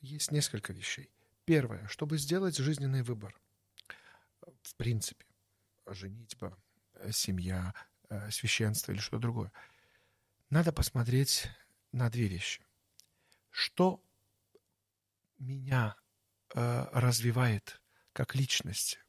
есть 0.00 0.30
несколько 0.30 0.72
вещей. 0.72 1.10
Первое, 1.50 1.84
чтобы 1.88 2.16
сделать 2.16 2.56
жизненный 2.58 3.02
выбор. 3.02 3.36
В 4.62 4.72
принципе, 4.76 5.26
женитьба, 5.84 6.56
семья, 7.10 7.74
э, 8.08 8.30
священство 8.30 8.92
или 8.92 9.00
что 9.00 9.18
другое. 9.18 9.50
Надо 10.48 10.70
посмотреть 10.70 11.48
на 11.90 12.08
две 12.08 12.28
вещи. 12.28 12.64
Что 13.50 14.00
меня 15.38 15.96
э, 16.54 16.86
развивает 16.92 17.82
как 18.12 18.36
личность, 18.36 19.00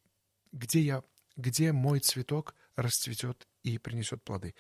где 0.51 0.82
я, 0.82 1.04
где 1.36 1.71
мой 1.71 1.99
цветок 1.99 2.56
расцветет 2.75 3.47
и 3.62 3.77
принесет 3.77 4.23
плоды, 4.23 4.56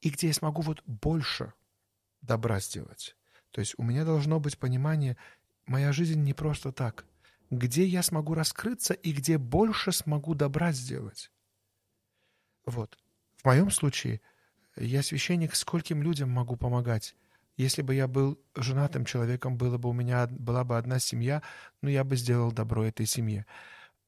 и 0.00 0.10
где 0.10 0.28
я 0.28 0.32
смогу 0.32 0.62
вот 0.62 0.80
больше 0.86 1.54
добра 2.20 2.60
сделать. 2.60 3.16
То 3.50 3.60
есть 3.60 3.74
у 3.78 3.82
меня 3.82 4.04
должно 4.04 4.38
быть 4.38 4.56
понимание, 4.60 5.16
моя 5.64 5.90
жизнь 5.90 6.22
не 6.22 6.32
просто 6.32 6.70
так. 6.70 7.04
Где 7.50 7.84
я 7.84 8.02
смогу 8.02 8.34
раскрыться 8.34 8.94
и 8.94 9.12
где 9.12 9.38
больше 9.38 9.92
смогу 9.92 10.34
добра 10.34 10.72
сделать. 10.72 11.30
Вот. 12.64 12.98
В 13.36 13.44
моем 13.44 13.70
случае 13.70 14.20
я 14.76 15.02
священник, 15.02 15.54
скольким 15.54 16.02
людям 16.02 16.30
могу 16.30 16.56
помогать. 16.56 17.14
Если 17.56 17.80
бы 17.82 17.94
я 17.94 18.06
был 18.06 18.38
женатым 18.54 19.04
человеком, 19.04 19.56
было 19.56 19.78
бы 19.78 19.88
у 19.88 19.92
меня 19.92 20.26
была 20.26 20.64
бы 20.64 20.76
одна 20.76 20.98
семья, 20.98 21.42
но 21.80 21.88
я 21.88 22.04
бы 22.04 22.16
сделал 22.16 22.52
добро 22.52 22.84
этой 22.84 23.06
семье. 23.06 23.46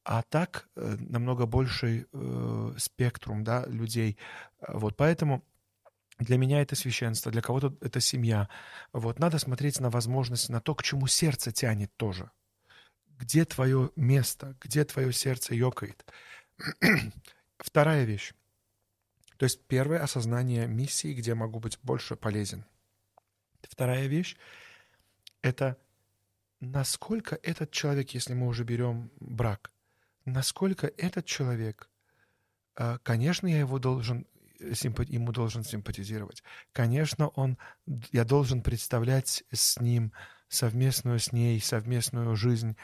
А 0.03 0.21
так 0.21 0.69
э, 0.75 0.97
намного 0.99 1.45
больший 1.45 2.05
э, 2.11 2.73
спектрум 2.77 3.43
да, 3.43 3.65
людей. 3.65 4.17
Вот 4.67 4.95
поэтому 4.97 5.43
для 6.19 6.37
меня 6.37 6.61
это 6.61 6.75
священство, 6.75 7.31
для 7.31 7.41
кого-то 7.41 7.75
это 7.81 7.99
семья. 7.99 8.49
Вот 8.93 9.19
надо 9.19 9.39
смотреть 9.39 9.79
на 9.79 9.89
возможность, 9.89 10.49
на 10.49 10.61
то, 10.61 10.75
к 10.75 10.83
чему 10.83 11.07
сердце 11.07 11.51
тянет 11.51 11.95
тоже. 11.95 12.31
Где 13.19 13.45
твое 13.45 13.91
место, 13.95 14.55
где 14.61 14.83
твое 14.85 15.13
сердце 15.13 15.53
ёкает. 15.53 16.03
Вторая 17.59 18.05
вещь. 18.05 18.33
То 19.37 19.43
есть 19.43 19.61
первое 19.67 20.01
осознание 20.01 20.67
миссии, 20.67 21.13
где 21.13 21.35
могу 21.35 21.59
быть 21.59 21.77
больше 21.83 22.15
полезен– 22.15 22.65
Вторая 23.67 24.07
вещь— 24.07 24.35
это 25.41 25.77
насколько 26.59 27.39
этот 27.43 27.71
человек, 27.71 28.11
если 28.11 28.33
мы 28.33 28.47
уже 28.47 28.63
берем 28.63 29.11
брак, 29.19 29.71
насколько 30.25 30.87
этот 30.97 31.25
человек, 31.25 31.89
а, 32.75 32.97
конечно, 32.99 33.47
я 33.47 33.59
его 33.59 33.79
должен 33.79 34.25
ему 34.59 35.31
должен 35.31 35.63
симпатизировать. 35.63 36.43
Конечно, 36.73 37.29
он, 37.29 37.57
я 38.11 38.25
должен 38.25 38.61
представлять 38.61 39.45
с 39.53 39.79
ним 39.79 40.11
совместную 40.49 41.19
с 41.19 41.31
ней, 41.31 41.61
совместную 41.61 42.35
жизнь, 42.35 42.75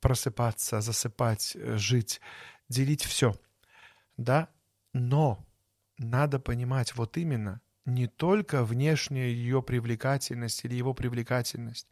просыпаться, 0.00 0.80
засыпать, 0.80 1.56
жить, 1.76 2.20
делить 2.68 3.04
все. 3.04 3.34
Да? 4.16 4.48
Но 4.92 5.44
надо 5.98 6.38
понимать 6.38 6.94
вот 6.94 7.16
именно, 7.16 7.60
не 7.84 8.06
только 8.06 8.64
внешняя 8.64 9.28
ее 9.28 9.62
привлекательность 9.62 10.64
или 10.64 10.74
его 10.74 10.94
привлекательность, 10.94 11.88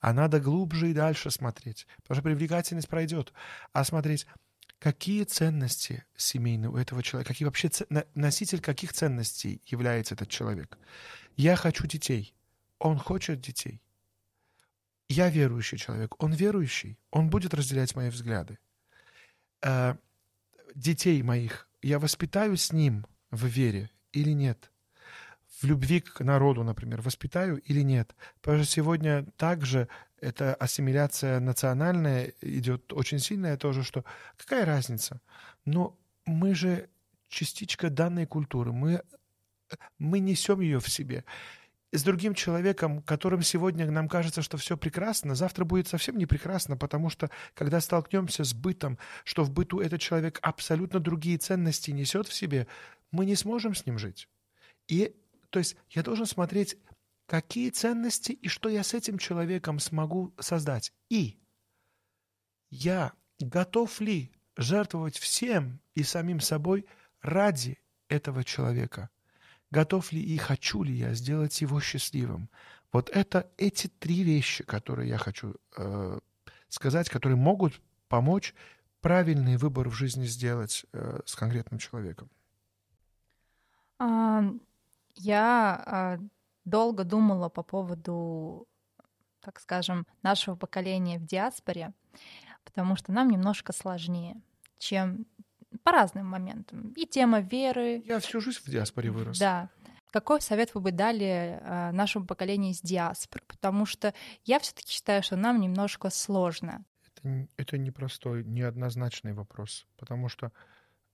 а 0.00 0.12
надо 0.12 0.40
глубже 0.40 0.90
и 0.90 0.94
дальше 0.94 1.30
смотреть, 1.30 1.86
потому 2.02 2.16
что 2.16 2.22
привлекательность 2.22 2.88
пройдет, 2.88 3.32
а 3.72 3.84
смотреть, 3.84 4.26
какие 4.78 5.24
ценности 5.24 6.04
семейные 6.16 6.70
у 6.70 6.76
этого 6.76 7.02
человека, 7.02 7.32
какие 7.32 7.46
вообще 7.46 7.70
носитель 8.14 8.60
каких 8.60 8.92
ценностей 8.92 9.62
является 9.66 10.14
этот 10.14 10.28
человек. 10.28 10.78
Я 11.36 11.56
хочу 11.56 11.86
детей, 11.86 12.34
он 12.78 12.98
хочет 12.98 13.40
детей. 13.40 13.80
Я 15.08 15.30
верующий 15.30 15.78
человек, 15.78 16.22
он 16.22 16.32
верующий, 16.32 16.98
он 17.10 17.30
будет 17.30 17.54
разделять 17.54 17.94
мои 17.94 18.10
взгляды. 18.10 18.58
Э, 19.62 19.96
детей 20.74 21.22
моих 21.22 21.68
я 21.82 21.98
воспитаю 21.98 22.56
с 22.56 22.72
ним 22.72 23.06
в 23.30 23.46
вере 23.46 23.90
или 24.12 24.30
нет– 24.30 24.70
в 25.60 25.64
любви 25.64 26.00
к 26.00 26.20
народу, 26.20 26.64
например, 26.64 27.00
воспитаю 27.00 27.58
или 27.62 27.80
нет. 27.80 28.14
Потому 28.40 28.62
что 28.62 28.72
сегодня 28.72 29.24
также 29.36 29.88
эта 30.20 30.54
ассимиляция 30.54 31.40
национальная 31.40 32.32
идет 32.40 32.92
очень 32.92 33.18
сильная 33.18 33.56
тоже, 33.56 33.82
что 33.82 34.04
какая 34.36 34.64
разница? 34.64 35.20
Но 35.64 35.98
мы 36.26 36.54
же 36.54 36.88
частичка 37.28 37.90
данной 37.90 38.26
культуры, 38.26 38.72
мы, 38.72 39.02
мы 39.98 40.18
несем 40.18 40.60
ее 40.60 40.78
в 40.78 40.88
себе. 40.88 41.24
С 41.92 42.02
другим 42.02 42.34
человеком, 42.34 43.00
которым 43.02 43.42
сегодня 43.42 43.90
нам 43.90 44.08
кажется, 44.08 44.42
что 44.42 44.56
все 44.56 44.76
прекрасно, 44.76 45.34
завтра 45.34 45.64
будет 45.64 45.86
совсем 45.86 46.18
не 46.18 46.26
прекрасно, 46.26 46.76
потому 46.76 47.10
что 47.10 47.30
когда 47.54 47.80
столкнемся 47.80 48.44
с 48.44 48.54
бытом, 48.54 48.98
что 49.24 49.44
в 49.44 49.50
быту 49.50 49.80
этот 49.80 50.00
человек 50.00 50.38
абсолютно 50.42 50.98
другие 50.98 51.38
ценности 51.38 51.92
несет 51.92 52.26
в 52.26 52.34
себе, 52.34 52.66
мы 53.12 53.24
не 53.24 53.36
сможем 53.36 53.74
с 53.74 53.86
ним 53.86 53.98
жить. 53.98 54.28
И 54.88 55.14
то 55.50 55.60
есть 55.60 55.76
я 55.90 56.02
должен 56.02 56.26
смотреть, 56.26 56.76
какие 57.26 57.70
ценности 57.70 58.32
и 58.32 58.48
что 58.48 58.68
я 58.68 58.82
с 58.82 58.94
этим 58.94 59.18
человеком 59.18 59.78
смогу 59.78 60.34
создать. 60.38 60.92
И 61.08 61.38
я 62.70 63.12
готов 63.38 64.00
ли 64.00 64.32
жертвовать 64.56 65.18
всем 65.18 65.80
и 65.94 66.02
самим 66.02 66.40
собой 66.40 66.86
ради 67.20 67.78
этого 68.08 68.44
человека? 68.44 69.10
Готов 69.70 70.12
ли 70.12 70.20
и 70.20 70.36
хочу 70.36 70.82
ли 70.82 70.94
я 70.94 71.14
сделать 71.14 71.60
его 71.60 71.80
счастливым? 71.80 72.48
Вот 72.92 73.10
это 73.10 73.50
эти 73.56 73.88
три 73.88 74.22
вещи, 74.22 74.64
которые 74.64 75.08
я 75.08 75.18
хочу 75.18 75.56
э, 75.76 76.18
сказать, 76.68 77.08
которые 77.08 77.36
могут 77.36 77.80
помочь 78.08 78.54
правильный 79.00 79.56
выбор 79.56 79.88
в 79.88 79.92
жизни 79.92 80.24
сделать 80.24 80.86
э, 80.92 81.20
с 81.24 81.34
конкретным 81.34 81.78
человеком. 81.78 82.30
Я 85.14 86.18
э, 86.20 86.24
долго 86.64 87.04
думала 87.04 87.48
по 87.48 87.62
поводу, 87.62 88.68
так 89.40 89.60
скажем, 89.60 90.06
нашего 90.22 90.56
поколения 90.56 91.18
в 91.18 91.24
диаспоре, 91.24 91.92
потому 92.64 92.96
что 92.96 93.12
нам 93.12 93.30
немножко 93.30 93.72
сложнее, 93.72 94.40
чем 94.78 95.26
по 95.86 95.92
разным 95.92 96.26
моментам. 96.26 96.92
И 96.96 97.06
тема 97.06 97.38
веры. 97.38 98.02
Я 98.04 98.18
всю 98.18 98.40
жизнь 98.40 98.58
в 98.64 98.68
диаспоре 98.68 99.12
вырос. 99.12 99.38
Да. 99.38 99.70
Какой 100.10 100.40
совет 100.40 100.74
вы 100.74 100.80
бы 100.80 100.90
дали 100.90 101.60
э, 101.62 101.92
нашему 101.92 102.26
поколению 102.26 102.72
из 102.72 102.80
диаспоры? 102.80 103.44
Потому 103.46 103.86
что 103.86 104.12
я 104.44 104.58
все-таки 104.58 104.90
считаю, 104.90 105.22
что 105.22 105.36
нам 105.36 105.60
немножко 105.60 106.10
сложно. 106.10 106.84
Это, 107.06 107.46
это 107.56 107.78
непростой, 107.78 108.42
неоднозначный 108.44 109.32
вопрос, 109.32 109.86
потому 109.96 110.28
что 110.28 110.50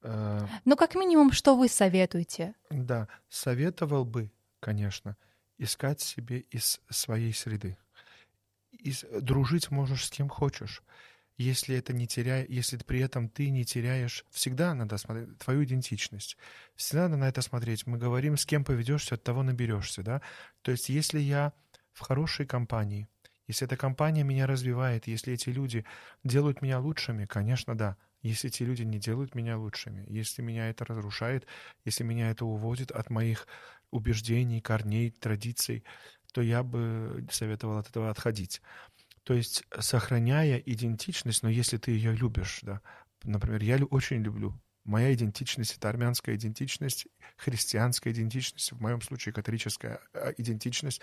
Э, 0.03 0.47
Ну, 0.65 0.77
как 0.77 0.95
минимум, 0.95 1.33
что 1.33 1.55
вы 1.55 1.69
советуете? 1.69 2.55
Да, 2.71 3.09
советовал 3.29 4.07
бы, 4.07 4.31
конечно, 4.59 5.17
искать 5.59 6.01
себе 6.01 6.41
из 6.41 6.81
своей 6.91 7.33
среды. 7.33 7.77
Из, 8.71 9.05
дружить 9.21 9.71
можешь 9.71 10.07
с 10.07 10.11
кем 10.11 10.31
хочешь. 10.31 10.83
Если 11.43 11.77
это 11.77 11.93
не 11.93 12.07
теряя, 12.07 12.47
если 12.49 12.77
при 12.77 13.01
этом 13.01 13.29
ты 13.29 13.51
не 13.51 13.65
теряешь, 13.65 14.25
всегда 14.31 14.75
надо 14.75 14.97
смотреть 14.97 15.39
твою 15.39 15.65
идентичность. 15.65 16.37
Всегда 16.77 17.09
надо 17.09 17.17
на 17.17 17.29
это 17.29 17.43
смотреть. 17.43 17.85
Мы 17.87 17.99
говорим, 17.99 18.37
с 18.37 18.47
кем 18.47 18.65
поведешься, 18.65 19.17
от 19.17 19.25
того 19.25 19.43
наберешься, 19.43 20.03
да. 20.03 20.23
То 20.63 20.71
есть, 20.71 20.89
если 20.89 21.19
я 21.19 21.53
в 21.93 22.01
хорошей 22.01 22.47
компании, 22.47 23.09
если 23.49 23.67
эта 23.67 23.77
компания 23.77 24.23
меня 24.23 24.47
развивает, 24.47 25.09
если 25.09 25.33
эти 25.33 25.49
люди 25.51 25.85
делают 26.23 26.63
меня 26.63 26.79
лучшими, 26.79 27.27
конечно, 27.27 27.77
да. 27.77 27.97
Если 28.23 28.49
эти 28.49 28.63
люди 28.63 28.83
не 28.83 29.01
делают 29.01 29.35
меня 29.35 29.59
лучшими, 29.59 30.05
если 30.09 30.43
меня 30.43 30.71
это 30.71 30.85
разрушает, 30.85 31.49
если 31.85 32.05
меня 32.05 32.31
это 32.31 32.45
уводит 32.45 32.93
от 32.93 33.11
моих 33.11 33.49
убеждений, 33.91 34.61
корней, 34.61 35.11
традиций, 35.11 35.83
то 36.33 36.41
я 36.41 36.63
бы 36.63 37.27
советовал 37.31 37.79
от 37.79 37.89
этого 37.91 38.11
отходить. 38.11 38.63
То 39.25 39.35
есть, 39.35 39.65
сохраняя 39.79 40.59
идентичность, 40.59 41.43
но 41.43 41.49
если 41.49 41.77
ты 41.77 41.93
ее 41.93 42.15
любишь, 42.15 42.61
да, 42.63 42.81
например, 43.23 43.63
я 43.63 43.77
очень 43.85 44.23
люблю 44.23 44.61
Моя 44.85 45.15
идентичность— 45.15 45.77
это 45.79 45.89
армянская 45.89 46.35
идентичность, 46.35 47.07
христианская 47.37 48.11
идентичность, 48.11 48.73
в 48.73 48.81
моем 48.81 49.01
случае 49.01 49.33
католическая 49.33 50.01
а, 50.13 50.33
идентичность. 50.37 51.01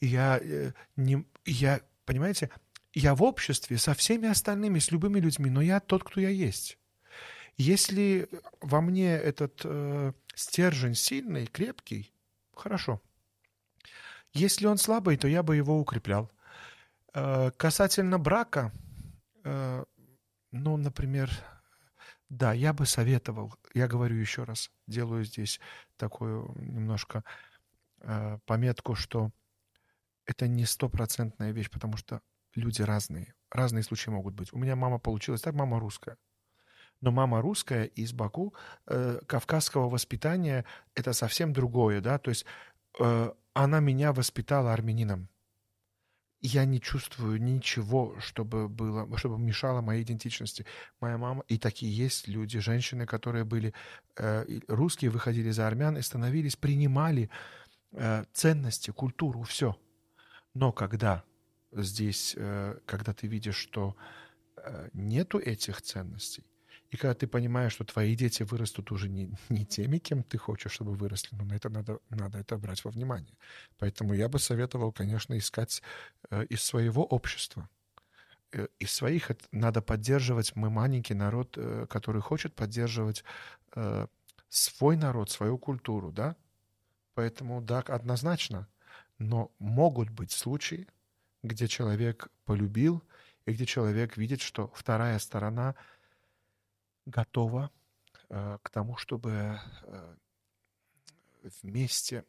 Я 0.00 0.40
э, 0.42 0.72
не... 0.96 1.24
Я, 1.44 1.80
понимаете, 2.06 2.50
я 2.92 3.14
в 3.14 3.22
обществе 3.22 3.78
со 3.78 3.94
всеми 3.94 4.28
остальными, 4.28 4.80
с 4.80 4.90
любыми 4.90 5.20
людьми, 5.20 5.48
но 5.48 5.62
я 5.62 5.78
тот, 5.78 6.02
кто 6.02 6.20
я 6.20 6.28
есть. 6.28 6.76
Если 7.56 8.28
во 8.60 8.80
мне 8.80 9.12
этот 9.12 9.60
э, 9.62 10.12
стержень 10.34 10.96
сильный, 10.96 11.46
крепкий, 11.46 12.12
хорошо. 12.52 13.00
Если 14.32 14.66
он 14.66 14.76
слабый, 14.76 15.16
то 15.16 15.28
я 15.28 15.44
бы 15.44 15.54
его 15.54 15.78
укреплял. 15.78 16.32
Э, 17.14 17.50
касательно 17.56 18.18
брака, 18.18 18.72
э, 19.44 19.84
ну, 20.50 20.76
например, 20.76 21.30
да, 22.28 22.52
я 22.52 22.72
бы 22.72 22.86
советовал, 22.86 23.54
я 23.74 23.86
говорю 23.86 24.16
еще 24.16 24.42
раз, 24.42 24.70
делаю 24.86 25.24
здесь 25.24 25.60
такую 25.96 26.52
немножко 26.56 27.22
э, 28.00 28.38
пометку, 28.46 28.96
что 28.96 29.30
это 30.26 30.48
не 30.48 30.64
стопроцентная 30.64 31.52
вещь, 31.52 31.70
потому 31.70 31.96
что 31.96 32.20
люди 32.54 32.82
разные. 32.82 33.34
Разные 33.50 33.84
случаи 33.84 34.10
могут 34.10 34.34
быть. 34.34 34.52
У 34.52 34.58
меня 34.58 34.74
мама 34.74 34.98
получилась 34.98 35.42
так, 35.42 35.54
мама 35.54 35.78
русская. 35.78 36.16
Но 37.00 37.12
мама 37.12 37.40
русская 37.42 37.84
из 37.84 38.12
Баку, 38.12 38.54
э, 38.86 39.20
кавказского 39.26 39.88
воспитания, 39.88 40.64
это 40.94 41.12
совсем 41.12 41.52
другое, 41.52 42.00
да, 42.00 42.18
то 42.18 42.30
есть 42.30 42.46
э, 42.98 43.32
она 43.52 43.80
меня 43.80 44.12
воспитала 44.12 44.72
армянином. 44.72 45.28
Я 46.46 46.66
не 46.66 46.78
чувствую 46.78 47.40
ничего, 47.40 48.20
чтобы 48.20 48.68
было, 48.68 49.16
чтобы 49.16 49.38
мешало 49.38 49.80
моей 49.80 50.02
идентичности. 50.02 50.66
Моя 51.00 51.16
мама, 51.16 51.42
и 51.48 51.56
такие 51.56 51.90
есть 51.90 52.28
люди, 52.28 52.58
женщины, 52.58 53.06
которые 53.06 53.44
были 53.44 53.72
э, 54.18 54.44
русские, 54.68 55.10
выходили 55.10 55.50
за 55.52 55.66
армян 55.66 55.96
и 55.96 56.02
становились, 56.02 56.56
принимали 56.56 57.30
э, 57.92 58.24
ценности, 58.34 58.90
культуру, 58.90 59.42
все. 59.44 59.74
Но 60.52 60.70
когда 60.70 61.24
здесь, 61.72 62.34
э, 62.36 62.78
когда 62.84 63.14
ты 63.14 63.26
видишь, 63.26 63.56
что 63.56 63.96
э, 64.58 64.90
нету 64.92 65.38
этих 65.38 65.80
ценностей, 65.80 66.44
и 66.90 66.96
когда 66.96 67.14
ты 67.14 67.26
понимаешь, 67.26 67.72
что 67.72 67.84
твои 67.84 68.14
дети 68.14 68.42
вырастут 68.44 68.92
уже 68.92 69.08
не, 69.08 69.30
не 69.48 69.66
теми, 69.66 69.98
кем 69.98 70.22
ты 70.22 70.38
хочешь, 70.38 70.72
чтобы 70.72 70.94
выросли, 70.94 71.36
но 71.36 71.44
на 71.44 71.54
это 71.54 71.68
надо, 71.68 71.98
надо 72.10 72.38
это 72.38 72.56
брать 72.56 72.84
во 72.84 72.90
внимание. 72.90 73.36
Поэтому 73.78 74.14
я 74.14 74.28
бы 74.28 74.38
советовал, 74.38 74.92
конечно, 74.92 75.36
искать 75.36 75.82
э, 76.30 76.44
из 76.44 76.62
своего 76.62 77.04
общества. 77.04 77.68
Э, 78.52 78.68
из 78.78 78.92
своих 78.92 79.30
надо 79.50 79.82
поддерживать. 79.82 80.54
Мы 80.54 80.70
маленький 80.70 81.14
народ, 81.14 81.56
э, 81.56 81.86
который 81.88 82.22
хочет 82.22 82.54
поддерживать 82.54 83.24
свой 84.48 84.96
народ, 84.96 85.30
свою 85.30 85.58
культуру, 85.58 86.12
да? 86.12 86.36
Поэтому, 87.14 87.60
да, 87.60 87.80
однозначно. 87.80 88.68
Но 89.18 89.50
могут 89.58 90.10
быть 90.10 90.30
случаи, 90.30 90.86
где 91.42 91.66
человек 91.66 92.28
полюбил, 92.44 93.02
и 93.46 93.52
где 93.52 93.66
человек 93.66 94.16
видит, 94.16 94.40
что 94.40 94.70
вторая 94.76 95.18
сторона— 95.18 95.74
готова 97.06 97.70
э, 98.28 98.58
к 98.62 98.70
тому, 98.70 98.96
чтобы 98.96 99.60
э, 99.82 100.16
вместе, 101.62 102.24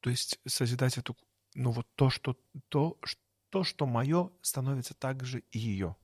то 0.00 0.10
есть 0.10 0.38
созидать 0.46 0.98
эту, 0.98 1.16
ну 1.54 1.70
вот 1.70 1.86
то, 1.94 2.10
что 2.10 2.36
то, 2.68 2.98
то, 3.50 3.64
что 3.64 3.86
мое, 3.86 4.30
становится 4.42 4.94
также 4.94 5.40
и 5.50 5.58
ее, 5.58 5.96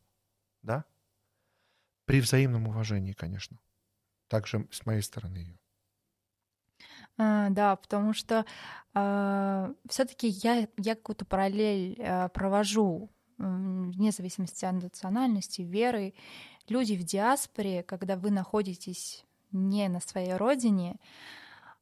да? 0.62 0.84
При 2.04 2.20
взаимном 2.20 2.68
уважении, 2.68 3.12
конечно. 3.12 3.58
Также 4.28 4.68
с 4.70 4.86
моей 4.86 5.02
стороны 5.02 5.38
ее. 5.38 5.58
А, 7.18 7.48
да, 7.50 7.76
потому 7.76 8.12
что 8.12 8.44
а, 8.94 9.72
все-таки 9.88 10.28
я, 10.28 10.68
я 10.76 10.94
какую-то 10.94 11.24
параллель 11.24 12.00
а, 12.02 12.28
провожу 12.28 13.10
вне 13.38 14.10
зависимости 14.10 14.64
от 14.64 14.82
национальности, 14.82 15.62
веры, 15.62 16.14
люди 16.68 16.94
в 16.94 17.04
диаспоре, 17.04 17.82
когда 17.82 18.16
вы 18.16 18.30
находитесь 18.30 19.24
не 19.52 19.88
на 19.88 20.00
своей 20.00 20.34
родине, 20.34 20.96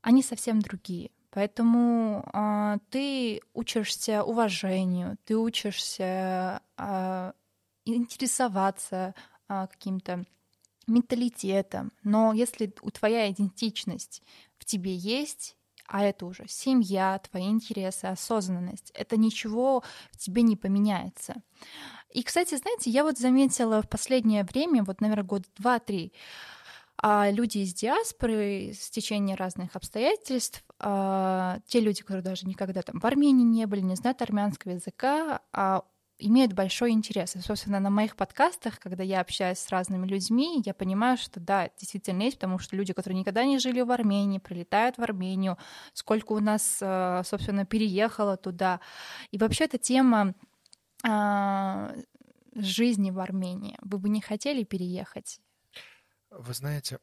они 0.03 0.23
совсем 0.23 0.61
другие. 0.61 1.11
Поэтому 1.31 2.25
э, 2.33 2.79
ты 2.91 3.41
учишься 3.55 4.23
уважению, 4.23 5.19
ты 5.25 5.37
учишься 5.37 6.63
э, 6.77 7.33
интересоваться 7.85 9.15
э, 9.49 9.67
каким-то 9.69 10.25
менталитетом. 10.87 11.93
Но 12.05 12.33
если 12.33 12.73
у 12.83 12.91
твоя 12.91 13.31
идентичность 13.31 14.23
в 14.59 14.65
тебе 14.65 14.95
есть, 14.95 15.57
а 15.87 16.05
это 16.05 16.27
уже 16.27 16.45
семья, 16.49 17.21
твои 17.31 17.49
интересы, 17.49 18.07
осознанность, 18.07 18.91
это 18.95 19.17
ничего 19.17 19.83
в 20.13 20.17
тебе 20.19 20.43
не 20.43 20.57
поменяется. 20.57 21.43
И, 22.11 22.23
кстати, 22.23 22.57
знаете, 22.57 22.91
я 22.91 23.03
вот 23.03 23.19
заметила 23.19 23.83
в 23.83 23.89
последнее 23.89 24.45
время, 24.45 24.85
вот, 24.85 25.01
наверное, 25.01 25.25
год 25.25 25.45
два-три, 25.57 26.13
а 26.97 27.31
люди 27.31 27.59
из 27.59 27.75
диаспоры 27.75 28.73
с 28.73 28.89
течения 28.89 29.37
разных 29.37 29.75
обстоятельств, 29.75 30.65
а, 30.79 31.59
те 31.67 31.81
люди, 31.81 32.03
которые 32.03 32.23
даже 32.23 32.47
никогда 32.47 32.83
там 32.83 33.01
в 33.01 33.05
Армении 33.05 33.45
не 33.45 33.67
были, 33.67 33.81
не 33.81 33.97
знают 33.97 34.23
армянского 34.23 34.73
языка, 34.73 35.41
а 35.53 35.85
имеют 36.27 36.53
большой 36.53 36.91
интерес. 36.91 37.37
И, 37.37 37.41
собственно, 37.41 37.81
на 37.81 37.91
моих 37.91 38.17
подкастах, 38.17 38.79
когда 38.79 39.03
я 39.03 39.21
общаюсь 39.21 39.59
с 39.59 39.69
разными 39.71 40.07
людьми, 40.07 40.63
я 40.65 40.75
понимаю, 40.75 41.17
что 41.19 41.41
да, 41.41 41.71
действительно 41.79 42.23
есть, 42.23 42.37
потому 42.37 42.59
что 42.59 42.77
люди, 42.77 42.93
которые 42.93 43.19
никогда 43.19 43.45
не 43.45 43.59
жили 43.59 43.81
в 43.83 43.91
Армении, 43.91 44.39
прилетают 44.39 44.97
в 44.97 45.03
Армению, 45.03 45.59
сколько 45.93 46.33
у 46.33 46.41
нас, 46.41 46.79
а, 46.81 47.23
собственно, 47.25 47.67
переехало 47.67 48.37
туда. 48.37 48.81
И 49.31 49.39
вообще 49.39 49.65
эта 49.65 49.79
тема 49.79 50.35
а, 51.05 51.95
жизни 52.55 53.11
в 53.11 53.19
Армении. 53.19 53.77
Вы 53.83 53.99
бы 53.99 54.09
не 54.09 54.21
хотели 54.21 54.65
переехать? 54.65 55.41
Вы 56.31 56.55
знаете, 56.55 56.99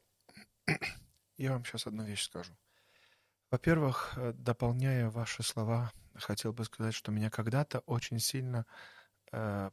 я 1.38 1.52
вам 1.52 1.64
сейчас 1.64 1.88
одну 1.88 2.04
вещь 2.04 2.24
скажу. 2.24 2.54
Во-первых, 3.52 4.14
э, 4.16 4.34
дополняя 4.34 5.10
ваши 5.10 5.44
слова, 5.44 5.92
хотел 6.16 6.54
бы 6.54 6.64
сказать, 6.64 6.94
что 6.94 7.12
меня 7.12 7.30
когда-то 7.30 7.80
очень 7.80 8.20
сильно 8.20 8.66
э, 8.66 9.01
не 9.32 9.72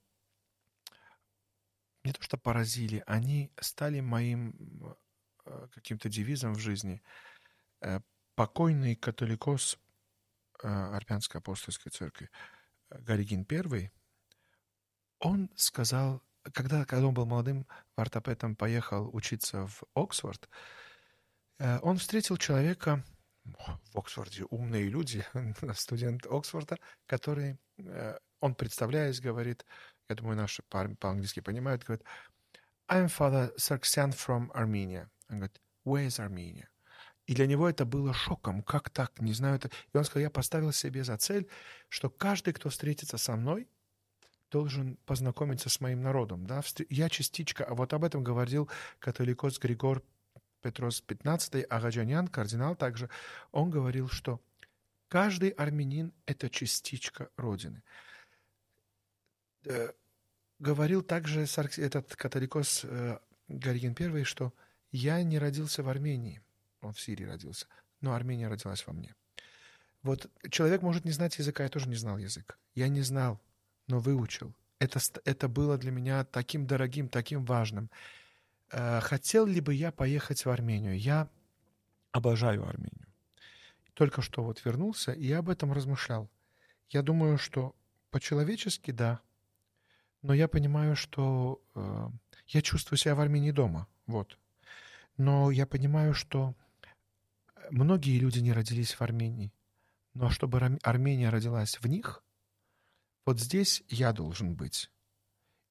то 2.13 2.23
что 2.23 2.39
поразили, 2.39 3.03
они 3.07 3.53
стали 3.61 4.01
моим 4.01 4.97
э, 5.45 5.69
каким-то 5.73 6.09
девизом 6.09 6.55
в 6.55 6.59
жизни. 6.59 7.03
Э, 7.81 8.01
покойный 8.35 8.97
католикос 8.97 9.79
э, 10.63 10.69
Армянской 10.69 11.41
апостольской 11.41 11.91
церкви 11.91 12.31
э, 12.91 12.99
Гаригин 13.01 13.47
I 13.51 13.91
он 15.19 15.51
сказал, 15.57 16.23
когда, 16.55 16.85
когда 16.85 17.09
он 17.09 17.15
был 17.15 17.27
молодым 17.27 17.67
ортопедом, 17.97 18.57
поехал 18.57 19.11
учиться 19.13 19.67
в 19.67 19.83
Оксфорд, 19.95 20.49
э, 21.59 21.79
он 21.81 21.99
встретил 21.99 22.37
человека, 22.37 23.05
в 23.93 23.99
Оксфорде 23.99 24.45
умные 24.51 24.89
люди, 24.89 25.25
студент 25.75 26.27
Оксфорда, 26.27 26.79
который, 27.07 27.59
э, 27.79 28.19
он 28.41 28.55
представляясь, 28.55 29.21
говорит, 29.21 29.65
я 30.09 30.15
думаю, 30.15 30.37
наши 30.37 30.63
по-английски 30.63 31.41
понимают, 31.41 31.85
говорит, 31.85 32.05
I'm 32.89 33.07
Father 33.07 33.55
Sargsyan 33.57 34.11
from 34.11 34.51
Armenia. 34.53 35.09
Он 35.29 35.37
говорит, 35.37 35.61
where 35.85 36.07
is 36.07 36.19
Armenia? 36.19 36.67
И 37.27 37.35
для 37.35 37.47
него 37.47 37.69
это 37.69 37.85
было 37.85 38.15
шоком. 38.15 38.63
Как 38.63 38.89
так? 38.89 39.21
Не 39.21 39.35
знаю. 39.35 39.57
Это... 39.57 39.69
И 39.93 39.97
он 39.97 40.05
сказал, 40.05 40.23
я 40.23 40.31
поставил 40.31 40.73
себе 40.73 41.05
за 41.05 41.19
цель, 41.19 41.47
что 41.91 42.09
каждый, 42.09 42.55
кто 42.55 42.71
встретится 42.71 43.19
со 43.19 43.37
мной, 43.37 43.69
должен 44.51 44.97
познакомиться 45.05 45.69
с 45.69 45.81
моим 45.81 46.01
народом. 46.01 46.47
Да? 46.47 46.63
Я 46.89 47.11
частичка, 47.11 47.65
а 47.65 47.75
вот 47.75 47.93
об 47.93 48.05
этом 48.05 48.25
говорил 48.25 48.71
католикос 48.99 49.59
Григор 49.59 50.03
Петрос 50.63 51.05
XV, 51.07 51.63
Агаджанян, 51.65 52.29
кардинал 52.29 52.75
также. 52.77 53.11
Он 53.53 53.69
говорил, 53.69 54.09
что 54.09 54.41
каждый 55.09 55.51
армянин— 55.51 56.15
это 56.27 56.49
частичка 56.49 57.29
Родины. 57.37 57.83
Э, 59.69 59.93
говорил 60.59 61.03
также 61.03 61.47
этот 61.77 62.17
католикос 62.17 62.85
э, 62.85 63.19
Гариген 63.49 63.95
I, 63.99 64.25
что 64.25 64.55
я 64.91 65.23
не 65.23 65.39
родился 65.39 65.83
в 65.83 65.89
Армении, 65.89 66.41
он 66.81 66.95
в 66.95 67.01
Сирии 67.01 67.25
родился, 67.25 67.67
но 68.01 68.15
Армения 68.15 68.49
родилась 68.49 68.87
во 68.87 68.95
мне. 68.95 69.15
Вот 70.03 70.31
человек 70.51 70.81
может 70.83 71.05
не 71.05 71.11
знать 71.11 71.39
языка, 71.39 71.65
я 71.65 71.69
тоже 71.69 71.89
не 71.89 71.97
знал 71.97 72.17
язык. 72.17 72.59
Я 72.75 72.89
не 72.89 73.03
знал, 73.03 73.41
но 73.89 73.99
выучил. 73.99 74.55
Это, 74.79 75.01
это 75.25 75.49
было 75.49 75.77
для 75.77 75.91
меня 75.91 76.25
таким 76.25 76.67
дорогим, 76.67 77.09
таким 77.09 77.45
важным. 77.45 77.91
Э, 78.71 79.01
хотел 79.01 79.45
ли 79.45 79.61
бы 79.61 79.75
я 79.75 79.93
поехать 79.93 80.45
в 80.45 80.51
Армению? 80.51 80.99
Я 80.99 81.29
обожаю 82.13 82.67
Армению. 82.67 83.07
Только 83.93 84.23
что 84.23 84.43
вот 84.43 84.65
вернулся, 84.65 85.13
и 85.13 85.27
я 85.27 85.39
об 85.39 85.51
этом 85.51 85.73
размышлял. 85.73 86.31
Я 86.89 87.03
думаю, 87.03 87.37
что 87.37 87.75
по-человечески, 88.11 88.93
да, 88.93 89.21
но 90.29 90.35
я 90.35 90.47
понимаю, 90.47 90.95
что 90.95 91.63
э, 91.75 92.09
я 92.49 92.61
чувствую 92.61 92.99
себя 92.99 93.15
в 93.15 93.21
Армении 93.21 93.51
дома, 93.51 93.89
вот. 94.07 94.39
Но 95.17 95.51
я 95.51 95.67
понимаю, 95.67 96.13
что 96.13 96.55
многие 97.71 98.19
люди 98.19 98.39
не 98.41 98.53
родились 98.53 98.93
в 98.93 99.01
Армении, 99.01 99.55
но 100.13 100.29
чтобы 100.29 100.79
Армения 100.83 101.31
родилась 101.31 101.81
в 101.81 101.87
них, 101.87 102.23
вот 103.25 103.41
здесь 103.41 103.83
я 103.89 104.13
должен 104.13 104.55
быть. 104.55 104.91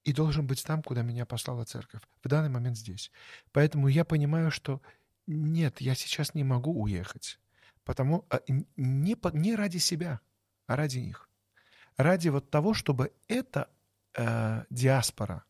И 0.03 0.11
должен 0.11 0.47
быть 0.47 0.65
там, 0.65 0.81
куда 0.81 1.03
меня 1.03 1.27
послала 1.27 1.63
церковь. 1.63 2.01
В 2.23 2.27
данный 2.27 2.49
момент 2.49 2.77
здесь. 2.77 3.11
Поэтому 3.51 3.87
я 3.89 4.05
понимаю, 4.05 4.49
что 4.49 4.81
нет, 5.27 5.81
я 5.81 5.93
сейчас 5.93 6.33
не 6.33 6.43
могу 6.43 6.81
уехать. 6.81 7.39
Потому 7.83 8.25
а, 8.31 8.41
не, 8.47 9.15
не 9.33 9.55
ради 9.55 9.77
себя, 9.77 10.19
а 10.65 10.75
ради 10.75 10.97
них. 10.97 11.29
Ради 11.95 12.29
вот 12.29 12.49
того, 12.49 12.73
чтобы 12.73 13.13
эта 13.27 13.69
э, 14.17 14.63
диаспора 14.69 15.45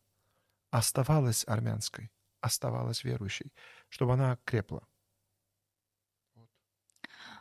оставалась 0.70 1.44
армянской, 1.48 2.12
оставалась 2.42 3.04
верующей, 3.04 3.54
чтобы 3.90 4.14
она 4.14 4.38
крепла. 4.46 4.88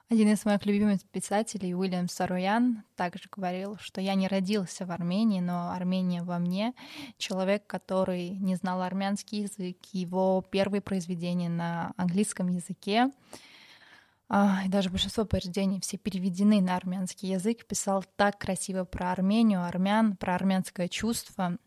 Один 0.09 0.29
из 0.29 0.45
моих 0.45 0.65
любимых 0.65 1.03
писателей, 1.11 1.75
Уильям 1.75 2.09
Саруян, 2.09 2.85
также 2.95 3.29
говорил, 3.29 3.77
что 3.81 4.01
я 4.01 4.15
не 4.15 4.29
родился 4.29 4.87
в 4.87 4.93
Армении, 4.93 5.41
но 5.41 5.73
Армения 5.73 6.23
во 6.23 6.39
мне. 6.39 6.75
Человек, 7.19 7.67
который 7.67 8.31
не 8.31 8.55
знал 8.55 8.83
армянский 8.83 9.43
язык, 9.43 9.79
его 9.91 10.45
первые 10.49 10.81
произведения 10.81 11.49
на 11.49 11.93
английском 11.97 12.47
языке, 12.47 13.11
а, 13.11 13.11
и 14.31 14.69
даже 14.69 14.91
большинство 14.91 15.25
произведений 15.25 15.81
все 15.81 15.99
переведены 15.99 16.61
на 16.61 16.77
армянский 16.77 17.31
язык, 17.31 17.67
писал 17.67 18.05
так 18.17 18.39
красиво 18.39 18.85
про 18.85 19.13
Армению, 19.13 19.65
армян, 19.65 20.17
про 20.17 20.35
армянское 20.35 20.89
чувство, 20.89 21.59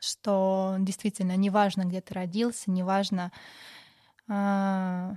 что 0.00 0.76
действительно 0.78 1.36
неважно, 1.36 1.84
где 1.84 2.00
ты 2.00 2.14
родился, 2.14 2.70
неважно, 2.70 3.30
а, 4.26 5.16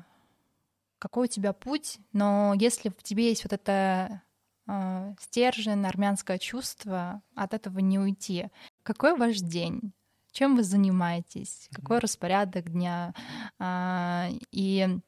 какой 0.99 1.25
у 1.25 1.31
тебя 1.31 1.53
путь, 1.53 1.99
но 2.11 2.53
если 2.57 2.89
в 2.89 3.03
тебе 3.03 3.29
есть 3.29 3.43
вот 3.43 3.53
это 3.53 4.21
э, 4.67 5.13
стержень, 5.19 5.85
армянское 5.85 6.37
чувство, 6.37 7.21
от 7.35 7.53
этого 7.53 7.79
не 7.79 7.99
уйти. 7.99 8.47
Какой 8.83 9.15
ваш 9.15 9.37
день? 9.37 9.93
Чем 10.31 10.55
вы 10.55 10.63
занимаетесь? 10.63 11.69
Какой 11.71 11.99
распорядок 11.99 12.71
дня? 12.71 13.13
Э, 13.59 14.29
и 14.51 14.99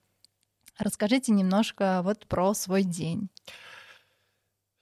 расскажите 0.79 1.31
немножко 1.31 2.01
вот 2.03 2.27
про 2.27 2.53
свой 2.53 2.83
день. 2.83 3.29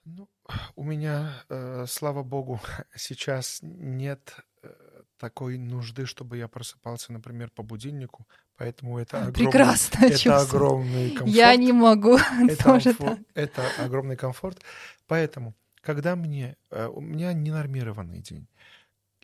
Ну, 0.04 0.28
у 0.76 0.84
меня, 0.84 1.44
э, 1.48 1.84
слава 1.86 2.22
богу, 2.22 2.60
сейчас 2.96 3.60
нет 3.62 4.36
э, 4.62 4.72
такой 5.18 5.58
нужды, 5.58 6.06
чтобы 6.06 6.38
я 6.38 6.48
просыпался, 6.48 7.12
например, 7.12 7.50
по 7.50 7.62
будильнику, 7.62 8.26
поэтому 8.56 8.98
это 8.98 9.18
огромный, 9.22 9.34
Прекрасно 9.34 10.04
это 10.06 10.40
огромный 10.40 11.10
комфорт. 11.10 11.34
Я 11.34 11.54
не 11.56 11.72
могу 11.72 12.16
это, 12.48 12.64
тоже 12.64 12.94
так. 12.94 13.18
Это 13.34 13.62
огромный 13.78 14.16
комфорт. 14.16 14.62
Поэтому, 15.06 15.54
когда 15.80 16.16
мне... 16.16 16.56
Э, 16.70 16.86
у 16.86 17.00
меня 17.00 17.32
ненормированный 17.32 18.20
день. 18.20 18.48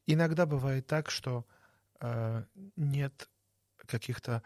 Иногда 0.07 0.45
бывает 0.45 0.87
так, 0.87 1.11
что 1.11 1.47
э, 2.01 2.45
нет 2.77 3.29
каких-то 3.87 4.43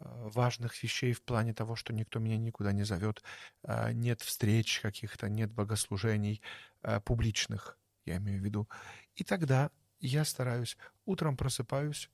важных 0.00 0.82
вещей 0.82 1.12
в 1.12 1.22
плане 1.22 1.54
того, 1.54 1.76
что 1.76 1.92
никто 1.92 2.18
меня 2.18 2.38
никуда 2.38 2.72
не 2.72 2.84
зовет, 2.84 3.22
э, 3.62 3.92
нет 3.92 4.22
встреч 4.22 4.80
каких-то, 4.80 5.28
нет 5.28 5.52
богослужений 5.52 6.40
э, 6.82 7.00
публичных, 7.00 7.78
я 8.04 8.16
имею 8.16 8.40
в 8.40 8.44
виду. 8.44 8.68
И 9.14 9.24
тогда 9.24 9.70
я 10.00 10.24
стараюсь, 10.24 10.76
утром 11.04 11.36
просыпаюсь, 11.36 12.10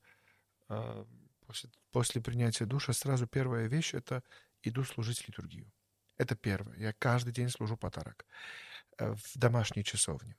э, 0.69 1.05
после, 1.45 1.69
после 1.91 2.21
принятия 2.21 2.65
душа, 2.65 2.93
сразу 2.93 3.27
первая 3.27 3.67
вещь— 3.67 3.93
это 3.95 4.23
иду 4.63 4.83
служить 4.83 5.27
литургию. 5.27 5.71
Это 6.17 6.35
первое. 6.35 6.75
Я 6.77 6.93
каждый 6.93 7.31
день 7.31 7.49
служу 7.49 7.77
подарок 7.77 8.25
э, 8.97 9.13
в 9.13 9.37
домашней 9.37 9.83
часовне. 9.83 10.35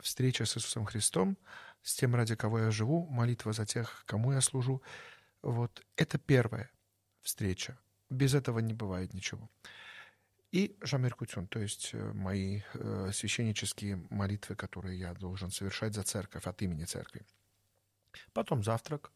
Встреча 0.00 0.44
с 0.44 0.56
Иисусом 0.56 0.84
Христом, 0.84 1.38
с 1.82 1.94
тем, 1.94 2.14
ради 2.14 2.36
кого 2.36 2.58
я 2.58 2.70
живу, 2.70 3.06
молитва 3.06 3.52
за 3.52 3.64
тех, 3.64 4.04
кому 4.06 4.32
я 4.32 4.40
служу. 4.40 4.82
Вот 5.42 5.84
это 5.96 6.18
первая 6.18 6.70
встреча. 7.24 7.76
Без 8.10 8.34
этого 8.34 8.60
не 8.60 8.74
бывает 8.74 9.14
ничего. 9.14 9.50
И 10.52 10.76
Жамеркутюн, 10.82 11.48
то 11.48 11.58
есть 11.58 11.90
э, 11.94 12.12
мои 12.12 12.60
э, 12.74 13.10
священнические 13.12 13.96
молитвы, 14.10 14.54
которые 14.54 14.96
я 14.96 15.12
должен 15.14 15.50
совершать 15.50 15.94
за 15.94 16.04
церковь, 16.04 16.46
от 16.46 16.62
имени 16.62 16.84
церкви. 16.84 17.22
Потом 18.32 18.62
завтрак. 18.62 19.10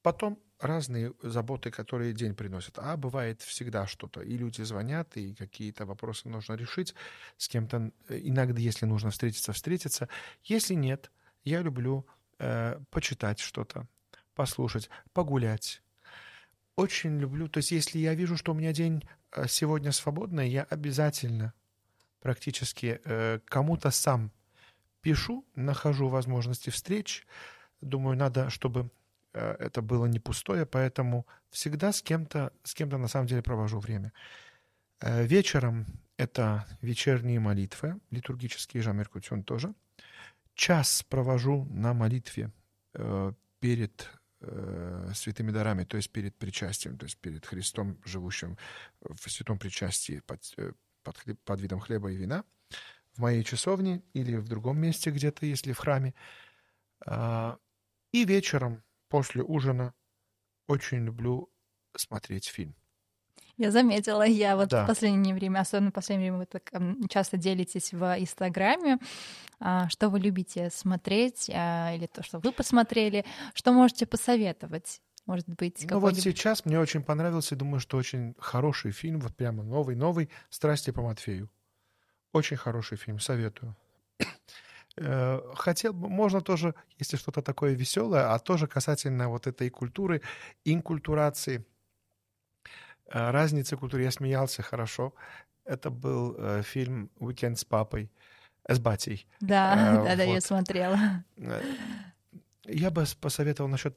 Потом 0.00 0.38
разные 0.58 1.12
заботы, 1.22 1.70
которые 1.70 2.14
день 2.14 2.34
приносит. 2.34 2.78
А 2.78 2.96
бывает 2.96 3.42
всегда 3.42 3.86
что-то. 3.86 4.22
И 4.22 4.38
люди 4.38 4.62
звонят, 4.62 5.16
и 5.16 5.34
какие-то 5.34 5.84
вопросы 5.84 6.28
нужно 6.28 6.54
решить. 6.54 6.94
С 7.36 7.48
кем-то 7.48 7.92
иногда, 8.08 8.58
если 8.58 8.86
нужно 8.86 9.10
встретиться, 9.10 9.52
встретиться. 9.52 10.08
Если 10.42 10.74
нет, 10.74 11.12
я 11.44 11.60
люблю 11.60 12.06
э, 12.38 12.80
почитать 12.90 13.40
что-то, 13.40 13.86
послушать, 14.34 14.88
погулять. 15.12 15.82
Очень 16.76 17.18
люблю. 17.18 17.48
То 17.48 17.58
есть 17.58 17.70
если 17.70 17.98
я 17.98 18.14
вижу, 18.14 18.36
что 18.36 18.52
у 18.52 18.54
меня 18.54 18.72
день 18.72 19.02
Э, 19.32 19.46
сегодня 19.48 19.92
свободное, 19.92 20.46
я 20.46 20.62
обязательно 20.64 21.54
практически 22.20 23.00
э, 23.04 23.40
кому-то 23.46 23.90
сам 23.90 24.30
пишу, 25.00 25.44
нахожу 25.54 26.08
возможности 26.08 26.70
встреч. 26.70 27.26
Думаю, 27.80 28.16
надо, 28.16 28.50
чтобы 28.50 28.90
э, 29.32 29.56
это 29.58 29.82
было 29.82 30.06
не 30.06 30.20
пустое, 30.20 30.66
поэтому 30.66 31.26
всегда 31.50 31.92
с 31.92 32.02
кем-то, 32.02 32.52
с 32.62 32.74
кем-то 32.74 32.98
на 32.98 33.08
самом 33.08 33.26
деле 33.26 33.42
провожу 33.42 33.80
время. 33.80 34.12
Вечером 35.00 35.86
это 36.16 36.64
вечерние 36.80 37.40
молитвы, 37.40 37.98
литургические 38.10 38.84
Жамеркутюн 38.84 39.42
тоже. 39.42 39.74
Час 40.54 41.04
провожу 41.08 41.64
на 41.70 41.92
молитве 41.92 42.52
перед 43.58 44.08
э, 44.42 45.12
святыми 45.14 45.50
дарами, 45.50 45.84
то 45.84 45.96
есть 45.96 46.10
перед 46.10 46.36
причастием, 46.36 46.98
то 46.98 47.04
есть 47.06 47.18
перед 47.18 47.46
Христом, 47.46 47.98
живущим 48.04 48.58
в 49.00 49.30
святом 49.30 49.58
причастии 49.58 50.20
под, 50.26 50.40
э, 50.56 50.72
под, 51.02 51.16
под 51.44 51.60
видом 51.60 51.80
хлеба 51.80 52.10
и 52.10 52.16
вина, 52.16 52.44
в 53.14 53.18
моей 53.18 53.44
часовне 53.44 54.02
или 54.14 54.36
в 54.36 54.48
другом 54.48 54.78
месте 54.78 55.10
где-то, 55.10 55.46
если 55.46 55.72
в 55.72 55.78
храме. 55.78 56.14
А, 57.06 57.58
и 58.12 58.24
вечером 58.24 58.82
после 59.08 59.42
ужина 59.42 59.94
очень 60.66 61.04
люблю 61.04 61.52
смотреть 61.96 62.46
фильм. 62.46 62.74
Я 63.58 63.70
заметила, 63.70 64.22
я 64.22 64.56
вот 64.56 64.68
да. 64.68 64.84
в 64.84 64.86
последнее 64.86 65.34
время, 65.34 65.60
особенно 65.60 65.90
в 65.90 65.94
последнее 65.94 66.32
время, 66.32 66.40
вы 66.40 66.46
так 66.46 66.70
часто 67.10 67.36
делитесь 67.36 67.92
в 67.92 68.18
Инстаграме, 68.18 68.98
а, 69.60 69.88
что 69.88 70.08
вы 70.08 70.20
любите 70.20 70.70
смотреть 70.70 71.50
а, 71.52 71.94
или 71.94 72.06
то, 72.06 72.22
что 72.22 72.38
вы 72.38 72.52
посмотрели, 72.52 73.24
что 73.54 73.72
можете 73.72 74.06
посоветовать? 74.06 75.00
Может 75.26 75.48
быть, 75.48 75.86
Ну 75.88 76.00
вот 76.00 76.16
сейчас 76.16 76.64
мне 76.64 76.80
очень 76.80 77.02
понравился, 77.02 77.54
думаю, 77.54 77.78
что 77.78 77.96
очень 77.96 78.34
хороший 78.40 78.90
фильм, 78.90 79.20
вот 79.20 79.36
прямо 79.36 79.62
новый-новый 79.62 80.30
«Страсти 80.50 80.90
по 80.90 81.00
Матфею». 81.00 81.48
Очень 82.32 82.56
хороший 82.56 82.96
фильм, 82.96 83.18
советую. 83.18 83.76
Э, 84.98 85.40
хотел 85.54 85.94
бы, 85.94 86.10
можно 86.10 86.42
тоже, 86.42 86.74
если 86.98 87.16
что-то 87.16 87.40
такое 87.40 87.72
веселое, 87.72 88.30
а 88.30 88.38
тоже 88.38 88.66
касательно 88.66 89.30
вот 89.30 89.46
этой 89.46 89.70
культуры, 89.70 90.20
инкультурации– 90.66 91.64
разница 93.12 93.76
культуры. 93.76 94.02
Я 94.04 94.10
смеялся 94.10 94.62
хорошо. 94.62 95.12
Это 95.64 95.90
был 95.90 96.34
э, 96.38 96.62
фильм 96.62 97.10
«Уикенд 97.18 97.58
с 97.58 97.64
папой». 97.64 98.10
с 98.68 98.78
батей. 98.78 99.26
Да, 99.40 99.74
Э, 100.00 100.04
да, 100.04 100.16
да, 100.16 100.22
я 100.22 100.34
вот. 100.34 100.42
смотрела. 100.44 100.98
Э, 101.36 101.62
Я 102.64 102.90
бы 102.90 103.04
посоветовал 103.20 103.68
насчет 103.70 103.96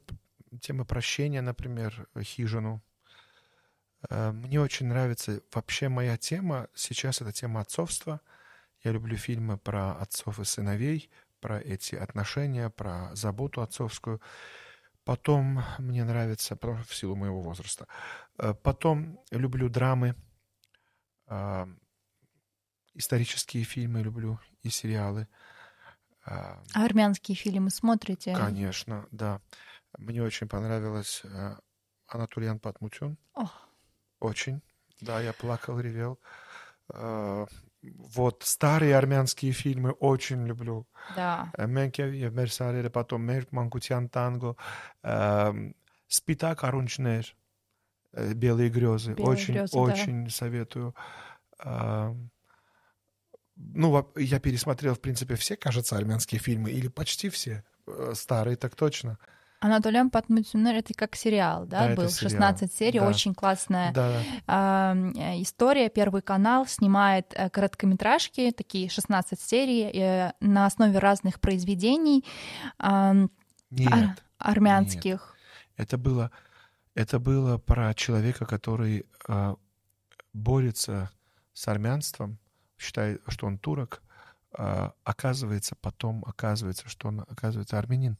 темы 0.62 0.86
прощения, 0.86 1.42
например, 1.42 2.08
хижину. 2.22 2.82
Э, 4.10 4.32
Мне 4.32 4.60
очень 4.62 4.88
нравится 4.88 5.42
вообще 5.54 5.90
моя 5.90 6.18
тема. 6.18 6.68
Сейчас 6.74 7.22
это 7.22 7.32
тема 7.32 7.62
отцовства. 7.62 8.22
Я 8.84 8.92
люблю 8.92 9.18
фильмы 9.18 9.58
про 9.58 9.94
отцов 9.94 10.40
и 10.40 10.44
сыновей, 10.46 11.10
про 11.42 11.60
эти 11.60 11.96
отношения, 11.96 12.70
про 12.70 13.10
заботу 13.16 13.62
отцовскую. 13.62 14.22
Потом 15.06 15.64
мне 15.78 16.04
нравится, 16.04 16.58
в 16.60 16.94
силу 16.94 17.16
моего 17.16 17.42
возраста, 17.42 17.88
Э, 18.38 18.54
потом 18.54 19.20
люблю 19.32 19.70
драмы, 19.70 20.16
а, 21.28 21.68
исторические 22.94 23.64
фильмы 23.64 24.02
люблю 24.02 24.40
и 24.64 24.70
сериалы. 24.70 25.28
А, 26.26 26.62
А 26.74 26.86
армянские 26.86 27.36
фильмы 27.36 27.70
смотрите? 27.70 28.36
Конечно, 28.36 29.08
да. 29.12 29.42
Мне 29.98 30.24
очень 30.24 30.48
понравилось 30.48 31.22
э, 31.24 31.56
Анатолиян 32.08 32.60
Патмутюн. 32.60 33.18
Очень. 34.20 34.62
Да, 35.02 35.22
я 35.22 35.34
плакал, 35.34 35.80
ревел. 35.80 36.20
Э, 37.85 37.89
Вот 38.15 38.43
старые 38.45 38.97
армянские 38.97 39.53
фильмы 39.53 39.93
очень 39.93 40.47
люблю. 40.47 40.87
Да. 41.17 41.51
Մենք 41.59 42.01
եւ 42.03 42.13
եւ 42.29 42.35
մեր 42.37 42.51
սարերը 42.53 42.91
պատոմ 42.93 43.23
մեր 43.31 43.47
մանկության 43.57 44.09
տանգո 44.13 44.55
эм, 45.05 45.75
Спитак 46.09 46.65
Арунчнер 46.65 47.25
э, 48.13 48.33
Белые 48.35 48.69
грезы. 48.71 49.15
«Белые 49.15 49.33
очень, 49.33 49.55
грезы», 49.55 49.73
да. 49.75 49.81
очень 49.81 50.29
советую. 50.31 50.95
Эм, 51.65 52.31
Ну, 53.57 53.91
во- 53.91 54.13
я 54.17 54.41
пересмотрел, 54.41 54.95
в 54.95 55.01
принципе, 55.01 55.35
все, 55.35 55.55
кажется, 55.57 55.95
армянские 55.97 56.41
фильмы, 56.41 56.71
или 56.71 56.89
почти 56.89 57.29
все. 57.29 57.63
Э, 57.87 58.13
Старые 58.15 58.57
так 58.57 58.75
точно. 58.75 59.19
Анатолиан 59.60 60.10
Патмутюнер 60.10 60.76
это 60.76 60.94
как 60.94 61.16
сериал, 61.16 61.66
да, 61.66 61.88
Да, 61.90 61.96
был 61.96 62.10
сериал. 62.10 62.32
16 62.32 62.74
серий, 62.74 63.00
Да. 63.00 63.08
очень 63.08 63.34
классная 63.34 63.92
Да, 63.94 64.12
да. 64.48 64.94
э, 64.96 65.42
история. 65.42 65.90
Первый 65.90 66.22
канал 66.22 66.66
снимает 66.68 67.34
э, 67.36 67.50
короткометражки, 67.50 68.52
такие 68.52 68.90
16 68.90 69.40
серий 69.40 69.84
э, 69.94 70.34
на 70.40 70.66
основе 70.66 71.00
разных 71.00 71.40
произведений 71.40 72.24
ам, 72.78 73.32
Нет. 73.72 73.92
ар- 73.92 74.16
армянских. 74.38 75.36
Это 75.78 75.98
было, 75.98 76.32
это 76.94 77.20
было 77.20 77.58
про 77.58 77.94
человека, 77.94 78.46
который 78.46 79.06
э, 79.28 79.56
борется 80.34 81.10
с 81.54 81.68
армянством, 81.68 82.38
считает, 82.78 83.22
что 83.28 83.48
он 83.48 83.58
турок, 83.58 84.02
а, 84.58 84.94
оказывается, 85.06 85.76
потом 85.80 86.24
оказывается, 86.28 86.90
что 86.90 87.08
он, 87.08 87.22
оказывается, 87.22 87.80
армянин. 87.80 88.18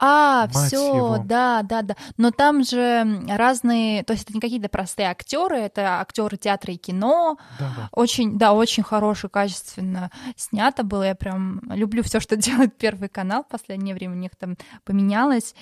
А, 0.00 0.48
все, 0.48 1.22
да, 1.24 1.62
да, 1.62 1.82
да. 1.82 1.96
Но 2.16 2.30
там 2.30 2.62
же 2.62 3.22
разные, 3.28 4.04
то 4.04 4.12
есть 4.12 4.24
это 4.24 4.34
не 4.34 4.40
какие-то 4.40 4.68
простые 4.68 5.08
актеры, 5.10 5.56
это 5.56 6.00
актеры 6.00 6.36
театра 6.36 6.72
и 6.72 6.76
кино. 6.76 7.38
Да, 7.58 7.72
да. 7.76 7.88
Очень, 7.92 8.38
да, 8.38 8.52
очень 8.52 8.82
хороший, 8.82 9.28
качественно 9.30 10.10
снято 10.36 10.84
было. 10.84 11.02
Я 11.04 11.14
прям 11.14 11.60
люблю 11.72 12.02
все, 12.02 12.20
что 12.20 12.36
делает 12.36 12.76
Первый 12.78 13.08
канал. 13.08 13.44
В 13.44 13.48
последнее 13.48 13.94
время 13.94 14.14
у 14.14 14.18
них 14.18 14.30
там 14.36 14.56
поменялось. 14.84 15.54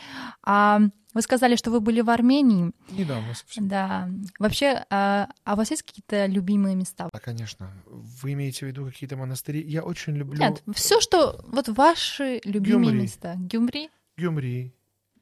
А 0.42 0.80
вы 1.14 1.22
сказали, 1.22 1.56
что 1.56 1.70
вы 1.70 1.80
были 1.80 2.02
в 2.02 2.10
Армении. 2.10 2.72
Недавно 2.90 3.32
совсем. 3.32 3.68
Да. 3.68 4.10
Вообще, 4.38 4.84
а, 4.90 5.30
а 5.44 5.54
у 5.54 5.56
вас 5.56 5.70
есть 5.70 5.82
какие-то 5.82 6.26
любимые 6.26 6.76
места? 6.76 7.08
Да, 7.10 7.18
конечно. 7.18 7.72
Вы 7.86 8.34
имеете 8.34 8.66
в 8.66 8.68
виду 8.68 8.84
какие-то 8.84 9.16
монастыри? 9.16 9.62
Я 9.62 9.82
очень 9.82 10.14
люблю 10.14 10.38
Нет, 10.38 10.62
все, 10.74 11.00
что 11.00 11.42
вот 11.48 11.70
ваши 11.70 12.42
любимые 12.44 12.90
Гюмри. 12.90 13.02
места. 13.04 13.34
Гюмри? 13.38 13.88
Гюмри. 14.16 14.72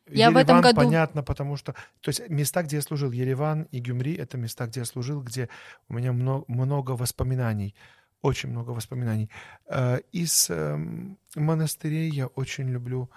Я 0.07 0.31
в 0.31 0.37
этом 0.37 0.59
Ереван, 0.59 0.63
году- 0.63 0.77
понятно, 0.77 1.23
потому 1.23 1.57
что... 1.57 1.73
То 2.01 2.11
есть 2.11 2.29
места, 2.29 2.63
где 2.63 2.77
я 2.77 2.83
служил, 2.83 3.11
Ереван 3.11 3.63
и 3.73 3.81
Гюмри— 3.81 4.15
это 4.17 4.37
места, 4.37 4.67
где 4.67 4.81
я 4.81 4.85
служил, 4.87 5.23
где 5.23 5.49
у 5.89 5.95
меня 5.95 6.13
много, 6.13 6.45
много 6.49 6.91
воспоминаний. 6.93 7.75
Очень 8.21 8.51
много 8.51 8.71
воспоминаний. 8.71 9.31
Э, 9.67 10.01
Из 10.13 10.51
эм, 10.51 11.19
монастырей 11.35 12.11
я 12.11 12.27
очень 12.27 12.69
люблю 12.69 13.11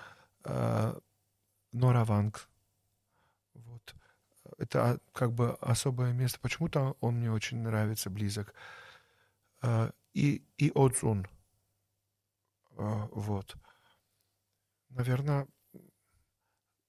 э, 0.45 0.93
Нораванг. 1.73 2.47
Вот. 3.53 3.95
Это 4.57 4.91
а, 4.91 4.97
как 5.13 5.34
бы 5.34 5.55
особое 5.61 6.13
место. 6.13 6.39
Почему-то 6.39 6.95
он 7.01 7.15
мне 7.19 7.32
очень 7.32 7.57
нравится, 7.61 8.09
близок. 8.09 8.53
Э, 9.61 9.91
И, 10.13 10.41
и 10.57 10.71
Одзун. 10.73 11.28
Э, 12.78 13.07
Вот. 13.11 13.55
Наверное, 14.89 15.47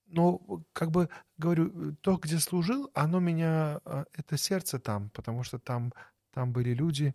ну, 0.09 0.65
как 0.73 0.91
бы 0.91 1.09
говорю, 1.37 1.95
то, 2.01 2.17
где 2.17 2.39
служил, 2.39 2.91
оно 2.95 3.21
меня, 3.21 3.81
а, 3.85 4.05
это 4.13 4.37
сердце 4.37 4.79
там, 4.79 5.11
потому 5.11 5.43
что 5.45 5.59
там, 5.59 5.93
там 6.33 6.53
были 6.53 6.75
люди, 6.75 7.15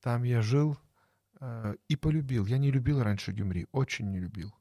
там 0.00 0.22
я 0.22 0.40
жил 0.42 0.78
э, 1.40 1.74
и 1.88 1.96
полюбил. 1.96 2.46
Я 2.46 2.58
не 2.58 2.70
любил 2.70 3.02
раньше 3.02 3.32
Гюмри, 3.32 3.66
очень 3.72 4.10
не 4.10 4.18
любил. 4.18 4.54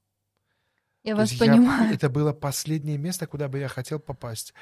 Я 1.03 1.13
То 1.13 1.21
вас 1.21 1.31
есть 1.31 1.41
я- 1.41 1.51
понимаю. 1.51 1.93
это 1.93 2.09
было 2.09 2.33
последнее 2.33 2.97
место, 2.97 3.27
куда 3.27 3.47
бы 3.47 3.59
я 3.59 3.67
хотел 3.67 3.99
попасть. 3.99 4.53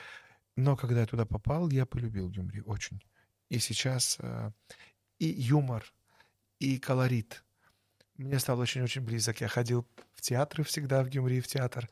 Но 0.55 0.75
когда 0.75 1.01
я 1.01 1.05
туда 1.07 1.25
попал, 1.25 1.69
я 1.69 1.85
полюбил 1.85 2.29
Гюмри 2.29 2.61
очень. 2.61 3.01
И 3.49 3.59
сейчас 3.59 4.17
э, 4.19 4.51
и 5.19 5.27
юмор, 5.27 5.83
и 6.59 6.77
колорит. 6.79 7.43
Мне 8.15 8.39
стал 8.39 8.59
очень-очень 8.59 9.01
близок. 9.01 9.41
Я 9.41 9.47
ходил 9.47 9.87
в 10.13 10.21
театры 10.21 10.63
всегда, 10.63 11.03
в 11.03 11.09
Гюмри, 11.09 11.39
в 11.39 11.47
театр. 11.47 11.87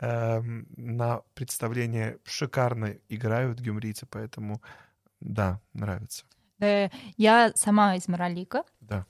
Эм, 0.00 0.66
на 0.76 1.22
представление 1.34 2.18
шикарно 2.24 2.96
играют 3.10 3.60
гюмрийцы, 3.60 4.06
поэтому 4.06 4.62
да, 5.20 5.60
нравится. 5.74 6.24
Э, 6.60 6.88
Я 7.18 7.52
сама 7.54 7.96
из 7.96 8.08
Маралика. 8.08 8.64
Да. 8.80 9.04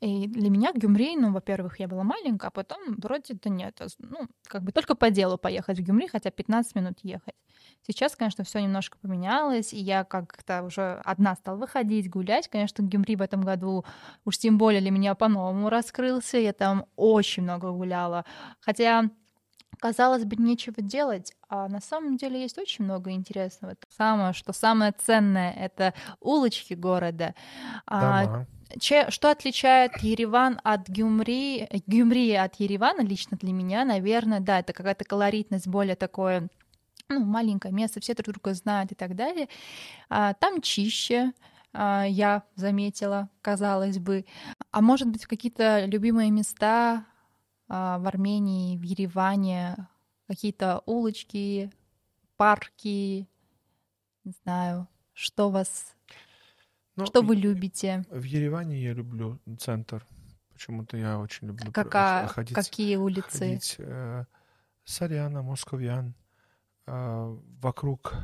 И 0.00 0.26
для 0.26 0.50
меня 0.50 0.72
Гюмри, 0.72 1.16
ну, 1.16 1.32
во-первых, 1.32 1.78
я 1.78 1.88
была 1.88 2.02
маленькая, 2.02 2.48
а 2.48 2.50
потом 2.50 2.96
вроде 2.96 3.34
да 3.34 3.50
нет, 3.50 3.80
а 3.80 3.86
ну, 3.98 4.26
как 4.44 4.62
бы 4.62 4.72
только 4.72 4.94
по 4.94 5.10
делу 5.10 5.36
поехать 5.36 5.78
в 5.78 5.82
Гюмри, 5.82 6.08
хотя 6.08 6.30
15 6.30 6.74
минут 6.74 6.98
ехать. 7.02 7.34
Сейчас, 7.86 8.16
конечно, 8.16 8.44
все 8.44 8.60
немножко 8.60 8.96
поменялось, 8.98 9.72
и 9.74 9.78
я 9.78 10.04
как-то 10.04 10.62
уже 10.62 11.00
одна 11.04 11.34
стала 11.36 11.56
выходить, 11.56 12.08
гулять. 12.10 12.48
Конечно, 12.48 12.82
Гюмри 12.82 13.16
в 13.16 13.22
этом 13.22 13.42
году 13.42 13.84
уж 14.24 14.38
тем 14.38 14.58
более 14.58 14.80
для 14.80 14.90
меня 14.90 15.14
по-новому 15.14 15.68
раскрылся. 15.68 16.38
Я 16.38 16.52
там 16.52 16.86
очень 16.96 17.42
много 17.42 17.70
гуляла. 17.70 18.24
Хотя 18.60 19.10
Казалось 19.80 20.24
бы, 20.24 20.36
нечего 20.36 20.82
делать, 20.82 21.32
а 21.48 21.68
на 21.68 21.80
самом 21.80 22.16
деле 22.16 22.40
есть 22.40 22.58
очень 22.58 22.84
много 22.84 23.10
интересного. 23.10 23.76
Самое, 23.96 24.32
что 24.32 24.52
самое 24.52 24.92
ценное, 24.92 25.52
это 25.52 25.94
улочки 26.20 26.74
города. 26.74 27.34
А, 27.86 28.24
Дома. 28.24 28.46
Че- 28.80 29.10
что 29.10 29.30
отличает 29.30 29.96
Ереван 29.98 30.60
от 30.62 30.88
Гюмри, 30.88 31.68
Гюмри 31.86 32.32
от 32.34 32.56
Еревана 32.56 33.00
лично 33.00 33.36
для 33.38 33.52
меня, 33.52 33.84
наверное, 33.84 34.40
да, 34.40 34.58
это 34.60 34.72
какая-то 34.72 35.04
колоритность, 35.04 35.66
более 35.66 35.96
такое 35.96 36.48
ну, 37.08 37.24
маленькое 37.24 37.72
место, 37.72 38.00
все 38.00 38.14
друг 38.14 38.34
друга 38.34 38.54
знают 38.54 38.92
и 38.92 38.94
так 38.94 39.14
далее. 39.14 39.48
А, 40.10 40.34
там 40.34 40.60
чище, 40.60 41.32
а, 41.72 42.04
я 42.04 42.42
заметила, 42.54 43.30
казалось 43.40 43.98
бы. 43.98 44.26
А 44.70 44.80
может 44.80 45.08
быть, 45.08 45.24
какие-то 45.26 45.84
любимые 45.86 46.30
места 46.30 47.06
в 47.68 48.06
Армении, 48.08 48.76
в 48.76 48.82
Ереване, 48.82 49.88
какие-то 50.26 50.82
улочки, 50.86 51.70
парки, 52.36 53.28
не 54.24 54.32
знаю, 54.42 54.88
что 55.12 55.50
вас, 55.50 55.94
Ну, 56.96 57.06
что 57.06 57.22
вы 57.22 57.36
любите? 57.36 58.04
В 58.10 58.22
Ереване 58.22 58.80
я 58.82 58.92
люблю 58.94 59.38
центр. 59.58 60.06
Почему-то 60.52 60.96
я 60.96 61.18
очень 61.18 61.46
люблю 61.48 61.70
Какая, 61.72 62.26
ходить. 62.26 62.54
какие 62.54 62.96
улицы? 62.96 63.38
ходить 63.38 63.76
э, 63.78 64.24
Сарьяна, 64.84 65.42
Московьян, 65.42 66.14
э, 66.86 67.36
вокруг 67.60 68.14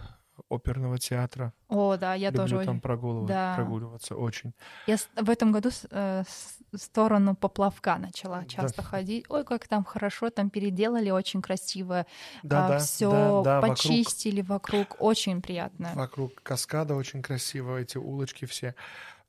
оперного 0.48 0.98
театра. 0.98 1.52
О, 1.68 1.96
да, 1.96 2.14
я 2.14 2.28
Люблю 2.28 2.42
тоже 2.42 2.58
там 2.64 2.76
очень. 2.76 2.80
прогуливать, 2.80 3.28
да. 3.28 3.54
прогуливаться 3.56 4.16
очень. 4.16 4.52
Я 4.86 4.96
в 5.16 5.30
этом 5.30 5.52
году 5.52 5.70
э, 5.90 6.24
в 6.72 6.78
сторону 6.78 7.34
поплавка 7.34 7.96
начала 7.98 8.40
Да. 8.40 8.46
часто 8.46 8.82
ходить. 8.82 9.24
Ой, 9.28 9.44
как 9.44 9.68
там 9.68 9.84
хорошо, 9.84 10.30
там 10.30 10.50
переделали, 10.50 11.10
очень 11.10 11.42
красиво. 11.42 12.06
Да, 12.42 12.68
да, 12.68 12.78
все 12.78 13.10
да, 13.10 13.42
да, 13.42 13.60
вокруг, 13.60 13.76
почистили 13.76 14.42
вокруг, 14.42 14.96
очень 14.98 15.40
приятно. 15.42 15.92
вокруг 15.94 16.42
каскада 16.42 16.94
очень 16.94 17.22
красиво, 17.22 17.78
эти 17.78 17.98
улочки 17.98 18.44
все. 18.44 18.74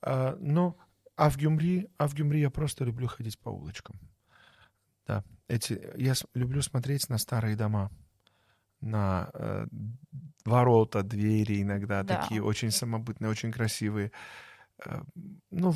А, 0.01 0.37
но, 0.39 0.75
а 1.15 1.29
в 1.29 1.37
Гюмри, 1.37 1.89
а 1.97 2.07
в 2.07 2.13
Гюмри 2.13 2.41
я 2.41 2.49
просто 2.49 2.83
люблю 2.83 3.07
ходить 3.07 3.39
по 3.39 3.49
улочкам. 3.49 3.99
Да, 5.07 5.23
эти, 5.47 5.79
я 5.97 6.13
люблю 6.33 6.61
смотреть 6.61 7.09
на 7.09 7.17
старые 7.17 7.55
дома, 7.55 7.91
на 8.81 9.29
э, 9.33 9.67
ворота, 10.45 11.03
двери 11.03 11.61
иногда 11.61 12.03
Да. 12.03 12.17
такие 12.17 12.41
очень 12.43 12.71
самобытные, 12.71 13.29
очень 13.31 13.51
красивые. 13.51 14.11
Э, 14.85 15.01
ну, 15.51 15.73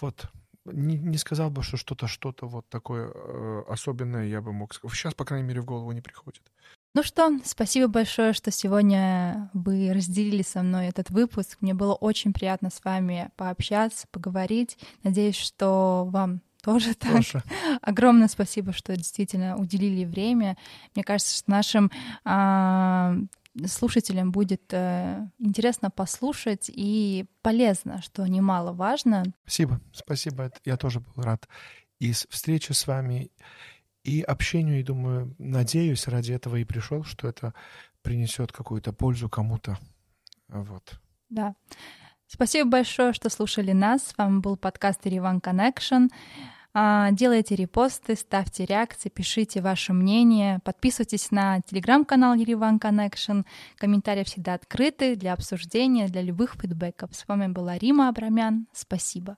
вот, 0.00 0.26
не, 0.64 0.98
не 0.98 1.18
сказал 1.18 1.50
бы, 1.50 1.62
что 1.62 1.76
что-то, 1.76 2.06
что-то 2.06 2.46
вот 2.46 2.68
такое 2.68 3.10
э, 3.14 3.62
особенное 3.68 4.26
я 4.26 4.40
бы 4.40 4.52
мог 4.52 4.74
сказать. 4.74 4.96
Сейчас, 4.96 5.14
по 5.14 5.24
крайней 5.24 5.46
мере, 5.48 5.60
в 5.60 5.64
голову 5.64 5.92
не 5.92 6.00
приходит. 6.00 6.42
Ну 6.96 7.02
что, 7.02 7.38
спасибо 7.44 7.88
большое, 7.88 8.32
что 8.34 8.52
сегодня 8.52 9.50
вы 9.52 9.92
разделили 9.92 10.42
со 10.42 10.62
мной 10.62 10.86
этот 10.86 11.10
выпуск. 11.10 11.58
Мне 11.60 11.74
было 11.74 11.94
очень 11.94 12.32
приятно 12.32 12.70
с 12.70 12.84
вами 12.84 13.30
пообщаться, 13.36 14.06
поговорить. 14.12 14.78
Надеюсь, 15.02 15.34
что 15.36 16.06
вам 16.08 16.40
тоже 16.64 16.94
так. 16.94 17.12
Тоже. 17.12 17.42
Огромное 17.82 18.28
спасибо, 18.28 18.72
что 18.72 18.96
действительно 18.96 19.56
уделили 19.56 20.04
время. 20.04 20.56
Мне 20.94 21.04
кажется, 21.04 21.36
что 21.36 21.50
нашим 21.50 21.90
а, 22.24 23.16
слушателям 23.66 24.32
будет 24.32 24.72
э, 24.72 25.26
интересно 25.38 25.90
послушать 25.90 26.70
и 26.72 27.26
полезно, 27.42 28.02
что 28.02 28.26
немаловажно. 28.26 29.24
Спасибо, 29.42 29.80
спасибо. 29.92 30.50
Я 30.64 30.76
тоже 30.76 31.00
был 31.00 31.22
рад 31.22 31.48
и 32.00 32.12
встрече 32.12 32.74
с 32.74 32.86
вами, 32.86 33.30
и 34.02 34.20
общению, 34.20 34.80
и 34.80 34.82
думаю, 34.82 35.34
надеюсь, 35.38 36.08
ради 36.08 36.32
этого 36.32 36.56
и 36.56 36.64
пришел, 36.64 37.04
что 37.04 37.28
это 37.28 37.54
принесет 38.02 38.52
какую-то 38.52 38.92
пользу 38.92 39.28
кому-то. 39.28 39.78
Вот. 40.48 41.00
Да. 41.30 41.54
Спасибо 42.26 42.68
большое, 42.68 43.12
что 43.12 43.30
слушали 43.30 43.72
нас. 43.72 44.02
С 44.08 44.18
вами 44.18 44.40
был 44.40 44.56
подкаст 44.56 45.04
Ереван 45.04 45.38
Connection. 45.38 46.08
А, 46.76 47.12
делайте 47.12 47.54
репосты, 47.54 48.16
ставьте 48.16 48.64
реакции, 48.64 49.08
пишите 49.08 49.60
ваше 49.60 49.92
мнение, 49.92 50.58
подписывайтесь 50.64 51.30
на 51.30 51.60
телеграм-канал 51.60 52.34
Ереван 52.34 52.78
Connection. 52.78 53.44
Комментарии 53.76 54.24
всегда 54.24 54.54
открыты 54.54 55.14
для 55.14 55.34
обсуждения, 55.34 56.08
для 56.08 56.22
любых 56.22 56.56
фидбэков. 56.60 57.14
С 57.14 57.28
вами 57.28 57.46
была 57.46 57.78
Рима 57.78 58.08
Абрамян. 58.08 58.66
Спасибо. 58.72 59.36